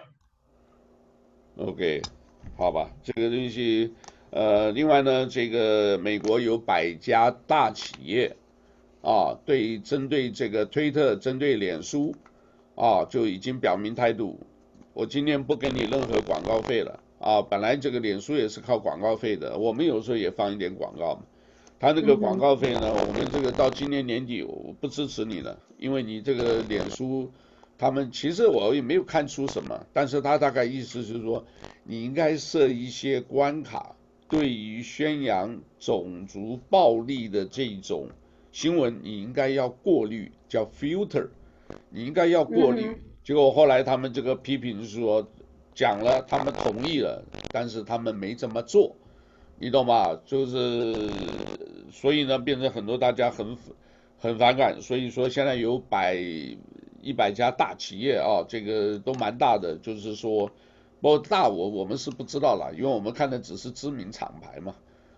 [1.57, 2.03] OK，
[2.59, 3.95] 好吧，这个东西，
[4.35, 8.35] 呃，另外呢，这个美国有百家大企业
[9.01, 12.15] 啊，对，针对这个推特，针对脸书。
[12.77, 14.37] 啊，就已经表明态度，
[14.95, 17.41] 我今天不给你任何广告费了啊！
[17.41, 21.21] 本来这个脸书也是靠广告费的，我们有时候也放一点广告嘛。
[21.79, 27.31] 他那个广告费呢，我们这个到今年年底我不支持你了，因为你这个脸书，
[27.79, 31.45] 他们其实我也没有看出什么，但是他大概意思是说，
[31.85, 33.95] 你应该设一些关卡，
[34.35, 38.09] 对于宣扬种族暴力的这种
[38.51, 41.29] 新闻，你应该要过滤，叫 filter。
[41.89, 45.25] 你应该要过滤，结果后来他们这个批评说，
[45.73, 48.97] 讲了，他们同意了，但是他们没这么做，
[49.61, 50.19] 你懂吗？
[50.27, 51.09] 就是
[51.93, 53.57] 所以呢，变成很多大家很
[54.19, 56.19] 很反感，所以说现在有百
[57.01, 60.51] 一百家大企业啊，这个都蛮大的，就是说，
[61.05, 64.75] 不过大我我们是不知道了，因为我们看的只是知名厂牌嘛，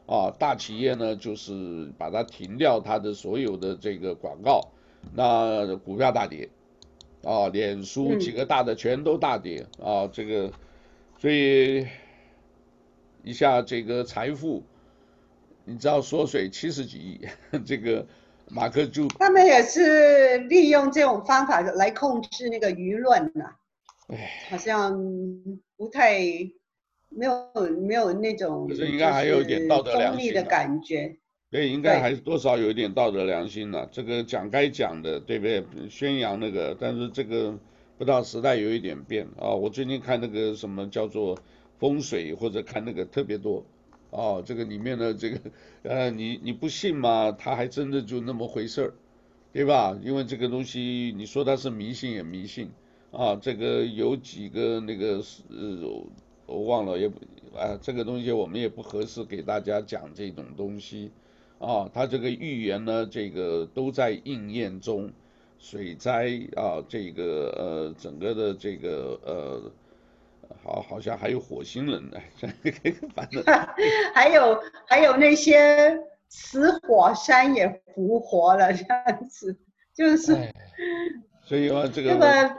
[0.06, 4.72] 啊，大企业呢就是把它停掉它的所有的这个广告。
[5.14, 6.48] 那股票大跌，
[7.22, 10.50] 啊，脸书几个大的全都大跌，嗯、啊，这个，
[11.20, 11.86] 所以
[13.22, 14.64] 一下这个财富，
[15.64, 17.20] 你知道缩水七十几亿，
[17.64, 18.04] 这个
[18.48, 23.56] 马克就他们也是利用这种方法来控制那个舆论呐、啊。
[24.48, 24.92] 好像
[25.76, 26.18] 不太
[27.08, 27.50] 没有
[27.86, 31.16] 没有那种，可是应该还有一点道德良心的感觉。
[31.48, 33.88] 对，应该还是多少有一点道德良心了。
[33.92, 35.64] 这个讲该讲的，对不对？
[35.88, 37.52] 宣扬那个，但是这个
[37.96, 39.54] 不知道时代有一点变啊。
[39.54, 41.38] 我最近看那个什么叫做
[41.78, 43.64] 风水，或者看那个特别多
[44.10, 44.42] 啊。
[44.44, 45.38] 这个里面的这个
[45.84, 47.30] 呃，你你不信吗？
[47.30, 48.94] 他还真的就那么回事儿，
[49.52, 49.96] 对吧？
[50.02, 52.70] 因为这个东西，你说它是迷信也迷信
[53.16, 53.38] 啊。
[53.40, 56.06] 这个有几个那个呃，
[56.46, 57.18] 我忘了也不
[57.56, 61.10] 啊，这个东西我们也不合适给大家讲这种东西。
[61.58, 65.10] 啊，他这个预言呢，这个都在应验中，
[65.58, 69.72] 水灾啊，这个呃，整个的这个呃，
[70.62, 72.20] 好，好像还有火星人呢，
[73.16, 73.42] 反正
[74.14, 75.98] 还有还有那些
[76.28, 79.56] 死火山也复活了，这样子，
[79.94, 80.36] 就是，
[81.42, 82.56] 所以嘛，这个这个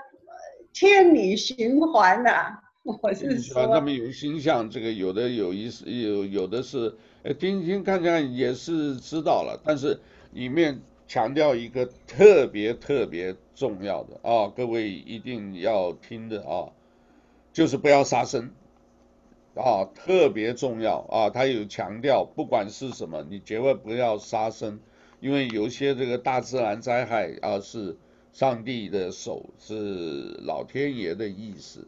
[0.79, 6.95] 天理循环呐、啊， 我是说，他们有星象，这个有的有意思，有有的是。
[7.23, 9.99] 呃听听看看也是知道了，但是
[10.31, 16.69] 里面强调一个特别特别重要的啊，各位一定要听的啊，
[17.51, 18.51] 就是不要杀生
[19.55, 21.29] 啊，特别重要啊。
[21.31, 24.79] 他有强调，不管是什么，你绝对不要杀生，
[25.19, 27.97] 因为有些这个大自然灾害啊，是
[28.33, 31.87] 上帝的手，是老天爷的意思，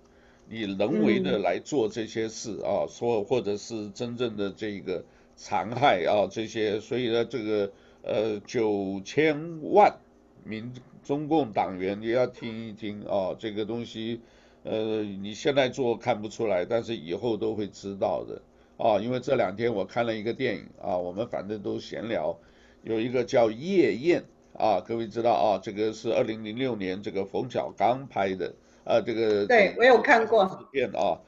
[0.49, 5.03] 你人为的来做这些事啊，说或者是真正的这个。
[5.41, 7.71] 残害啊，这些，所以呢，这个
[8.01, 9.97] 呃九千万
[10.43, 14.19] 民中共党员也要听一听啊，这个东西
[14.63, 18.41] 呃你现在做看不出来，但是以后都会知道的
[18.75, 22.37] 啊，因为这两天我看了一个电影啊，我们反正都闲聊，
[22.83, 24.21] 有一个叫《夜宴》
[24.57, 31.19] 啊，各位知道啊，这个是二零零六年这个冯小刚拍的啊，这个对我有看过片啊。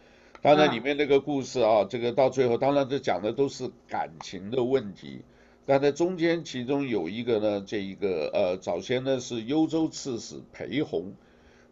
[0.42, 5.22] 当然里面那个故事啊，这个到最后，当然这讲的都是感情的问题，
[5.68, 11.14] 但在中间其中有一个呢，这一个呃早先呢是幽州刺史裴弘，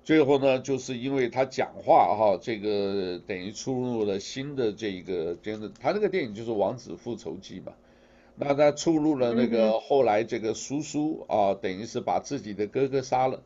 [0.04, 7.74] 最后呢就是因为他讲话哈，这个等于出入了新的这一个，真的他那个电影就是《王子复仇记》嘛，
[8.42, 13.42] 那他触怒了那个后来这个叔叔啊，等于是把自己的哥哥杀了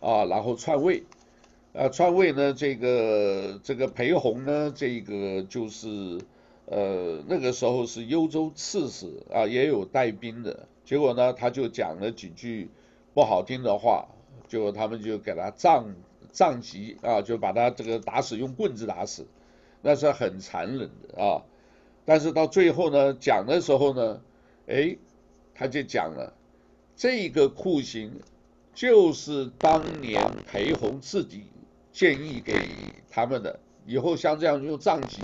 [0.00, 1.04] 啊，然后篡位。
[1.72, 6.20] 啊，篡位呢，这个这个裴弘呢，这个就是
[6.66, 10.66] 呃那个时候是幽州刺史啊，也有带兵的。
[10.84, 12.68] 结果呢，他就讲了几句
[13.12, 14.08] 不好听的话，
[14.48, 15.94] 结果他们就给他杖
[16.32, 19.26] 杖击啊，就把他这个打死，用棍子打死，
[19.80, 21.42] 那是很残忍的啊。
[22.04, 24.20] 但是到最后呢，讲的时候呢，
[24.66, 24.96] 哎，
[25.54, 26.34] 他就讲了
[26.96, 28.12] 这个酷刑
[28.74, 31.44] 就是当年裴弘自己。
[31.94, 32.54] 建议给
[33.08, 35.22] 他们的，以后像这样用杖击，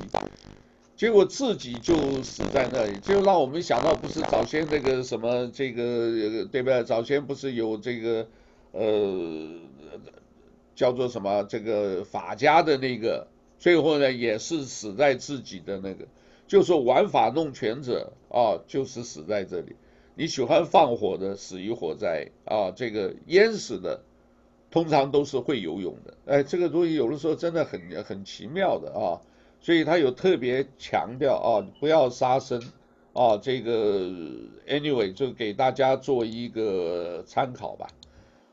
[0.96, 6.84] 结果自己就死在那里，就让我们想到不是早先那个什么这个对不对？
[6.84, 8.28] 早先不是有这个
[8.70, 9.48] 呃
[10.76, 13.26] 叫做什么这个法家的那个，
[13.58, 16.06] 最后呢也是死在自己的那个，
[16.50, 19.76] 就是玩法弄权者啊，就是死在这里。
[20.16, 24.02] 你喜欢放火的死于火灾啊，这个淹死的。
[24.72, 29.20] 通常都是会游泳的，哎，这个东西有的时候真的很很奇妙的啊，
[29.60, 32.62] 所以他有特别强调啊，不要杀生
[33.12, 34.08] 啊，这个
[34.68, 37.88] anyway 就给大家做一个参考吧，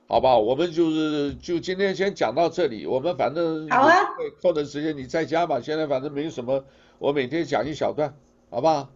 [0.08, 3.94] 好吧，我们就是就今天先讲到这里，我们反正好啊，
[4.42, 6.66] 空的时间你在家吧，现在反正没什么，
[7.00, 8.14] 我每天讲一小段，
[8.50, 8.90] 好不 好？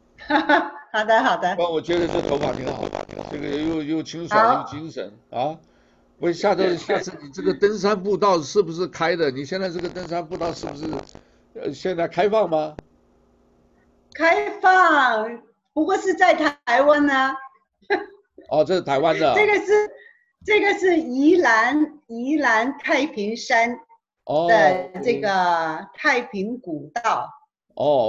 [0.92, 2.84] 好的好的，我觉得这头发挺好，
[3.32, 5.58] 这个又又清爽又精神啊。
[6.18, 9.32] 我，下周下次你这个登山步道是不是开的？
[9.32, 10.86] 你现在这个登山步道是不是
[11.56, 12.76] 呃现在开放吗？
[14.14, 15.42] 开放，
[15.74, 17.36] 不过是在台湾呢、啊。
[18.50, 19.34] 哦，这是台湾的。
[19.36, 19.92] 这个是
[20.46, 23.80] 这个是宜兰宜兰太平山
[24.26, 27.02] 的这个太平古道。
[27.02, 27.41] 哦，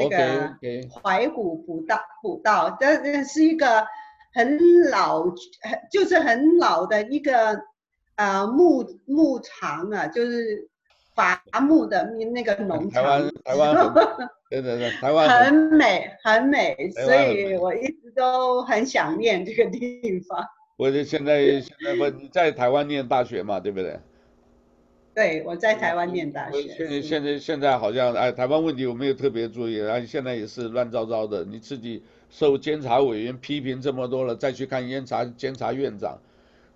[0.01, 3.87] 这个怀古古道古道，这这是一个
[4.35, 4.59] 很
[4.91, 5.25] 老，
[5.91, 7.63] 就是很老的一个。
[8.15, 10.69] 呃，牧牧场啊，就是
[11.15, 13.03] 伐木的那个农场。
[13.03, 13.75] 台湾，台湾，
[14.51, 20.45] 对对对，台湾很美，很美，所以我一直都很想念这个地方。
[20.77, 23.99] 我就现在现在不你在台湾念大学嘛，对不对？
[25.15, 26.63] 对，我在台湾念大学。
[26.69, 31.45] 现在现在现在好像哎，台湾问题我没有特别注意，然后现在也是乱糟糟的。
[31.45, 36.19] 你自己受监察委员批评这么多了，再去看监察监察院长。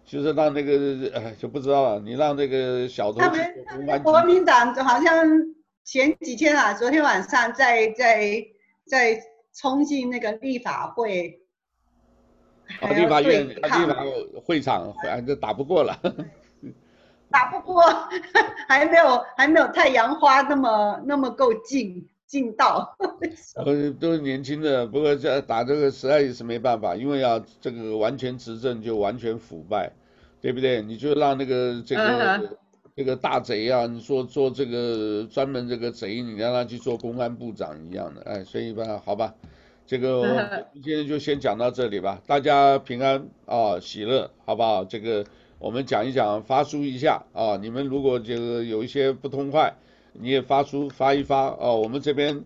[0.04, 4.04] 就是让那个哎就不知道了，你让那个小偷去做公安局。
[4.04, 5.26] 国民党好像
[5.82, 8.44] 前几天啊，昨天晚上在在
[8.86, 9.20] 在
[9.52, 11.40] 冲进那个立法会，
[12.80, 14.04] 啊，立法院、立法
[14.44, 16.00] 会场，反正打不过了。
[17.30, 17.82] 打不过，
[18.68, 22.96] 还没有还没有太阳花那么那么够劲劲道。
[23.56, 29.92] 呃，都是年轻的，不过这打这个实在也是没办法，因为要这个完全执政就完全腐败，
[30.40, 30.82] 对不对？
[30.82, 32.48] 你就让那个这个、uh huh.
[32.94, 39.34] 这个大贼啊，你说做这个专门这个贼，你让他去做公安部长一样的，哎，所以吧，好吧，
[39.86, 44.84] 这个今天就先讲到这里吧，大家平安啊，喜乐，好不好？
[44.84, 45.24] 这个。
[45.58, 47.56] 我们讲一讲，发书一下啊！
[47.56, 49.74] 你们如果这个有一些不痛快，
[50.12, 51.72] 你也发书发一发啊！
[51.72, 52.36] 我们这边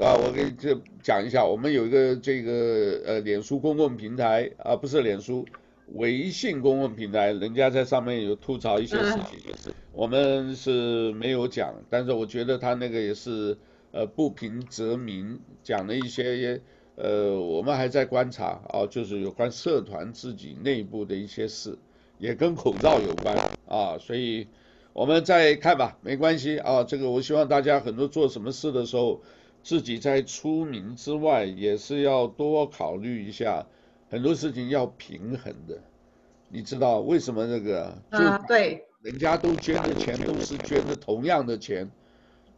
[0.00, 5.46] 啊，我给这讲一下，我们有一个这个呃脸书公共平台啊，不是脸书，
[5.94, 13.56] 微信公共平台，人家在上面有吐槽一些事情，我们是没有讲，但是我觉得他那个也是
[13.92, 16.60] 呃不平则鸣，讲了一些
[16.96, 21.78] 呃我们还在观察啊，就是有关社团自己内部的一些事。
[22.18, 23.36] 也跟口罩有关
[23.68, 24.48] 啊，所以
[24.92, 26.82] 我们再看吧，没关系啊。
[26.84, 29.20] 这个我希望大家很多做什么事的时候，
[29.62, 33.66] 自己在出名之外，也是要多考虑一下，
[34.08, 35.78] 很多事情要平衡的。
[36.48, 37.98] 你知道为什么这个？
[38.10, 38.82] 啊，对。
[39.02, 41.88] 人家都捐的钱都是捐的同样的钱，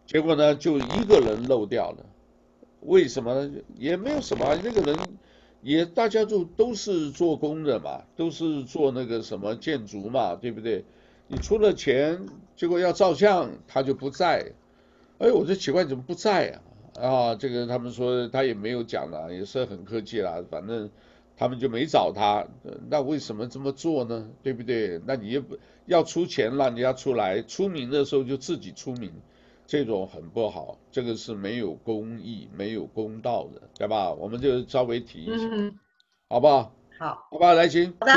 [0.06, 2.06] 结果呢，就一个人漏掉了。
[2.80, 3.50] 为什么？
[3.76, 4.96] 也没有什么，那个人。
[5.62, 10.84] 也大家就都是做工的嘛，都是做那个什么建筑嘛，对不对？
[11.26, 14.52] 你出了钱，结果要照相，他就不在。
[15.18, 16.50] 哎，我就奇怪怎么不在
[16.94, 17.02] 啊？
[17.02, 20.88] 啊，这个他们说他也没有讲了，也是很客气啦，反正
[21.36, 22.46] 他们就没找他。
[22.88, 24.28] 那为什么这么做呢？
[24.42, 25.00] 对不对？
[25.06, 29.12] 那你也不要出钱让人家出来，出名的时候就自己出名。
[29.68, 34.10] 这种很不好，这个是没有公义、没有公道的，对吧？
[34.10, 35.78] 我们就稍微提一下，嗯、
[36.30, 36.74] 好不好？
[36.98, 37.94] 好，好吧，来行。
[38.00, 38.12] 好的。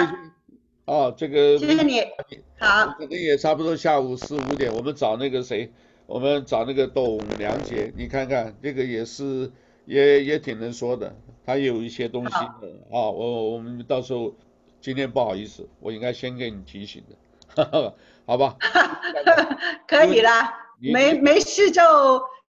[0.86, 1.58] 哦，这个。
[1.58, 2.02] 谢谢你。
[2.58, 2.96] 好。
[2.98, 5.74] 可能也差不多下午四五点，我们找那个谁，
[6.06, 9.52] 我们找那个董良杰，你看看这个也是
[9.84, 11.14] 也也挺能说的，
[11.46, 13.12] 他有一些东西的啊。
[13.12, 14.34] 我我们到时候
[14.80, 17.04] 今天不好意思，我应该先给你提醒
[17.56, 17.94] 的，
[18.26, 18.56] 好吧？
[19.86, 20.61] 可以啦。
[20.82, 21.82] 没没事就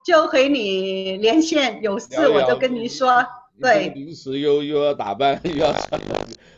[0.05, 3.27] 就和你连线，有事我就跟你说。
[3.61, 6.01] 对，临时又又要打扮 又要穿，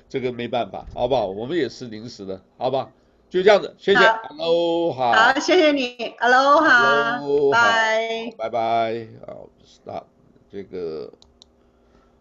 [0.09, 1.27] 这个没办法，好不好？
[1.27, 2.91] 我们也是临时的，好吧？
[3.29, 4.01] 就这样子，谢谢。
[4.29, 5.11] Hello，好。
[5.13, 5.97] 好，谢谢你。
[6.21, 7.51] Hello，好。
[7.51, 9.09] 拜拜拜。
[9.27, 10.05] 好，stop。
[10.53, 11.11] 这个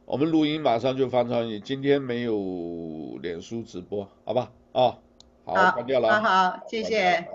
[0.06, 4.52] 我们录音马上就发上去，今天没有脸书直播，好吧？
[4.72, 4.97] 啊，
[5.43, 6.22] 好，关掉了。
[6.22, 7.28] 好好，谢谢。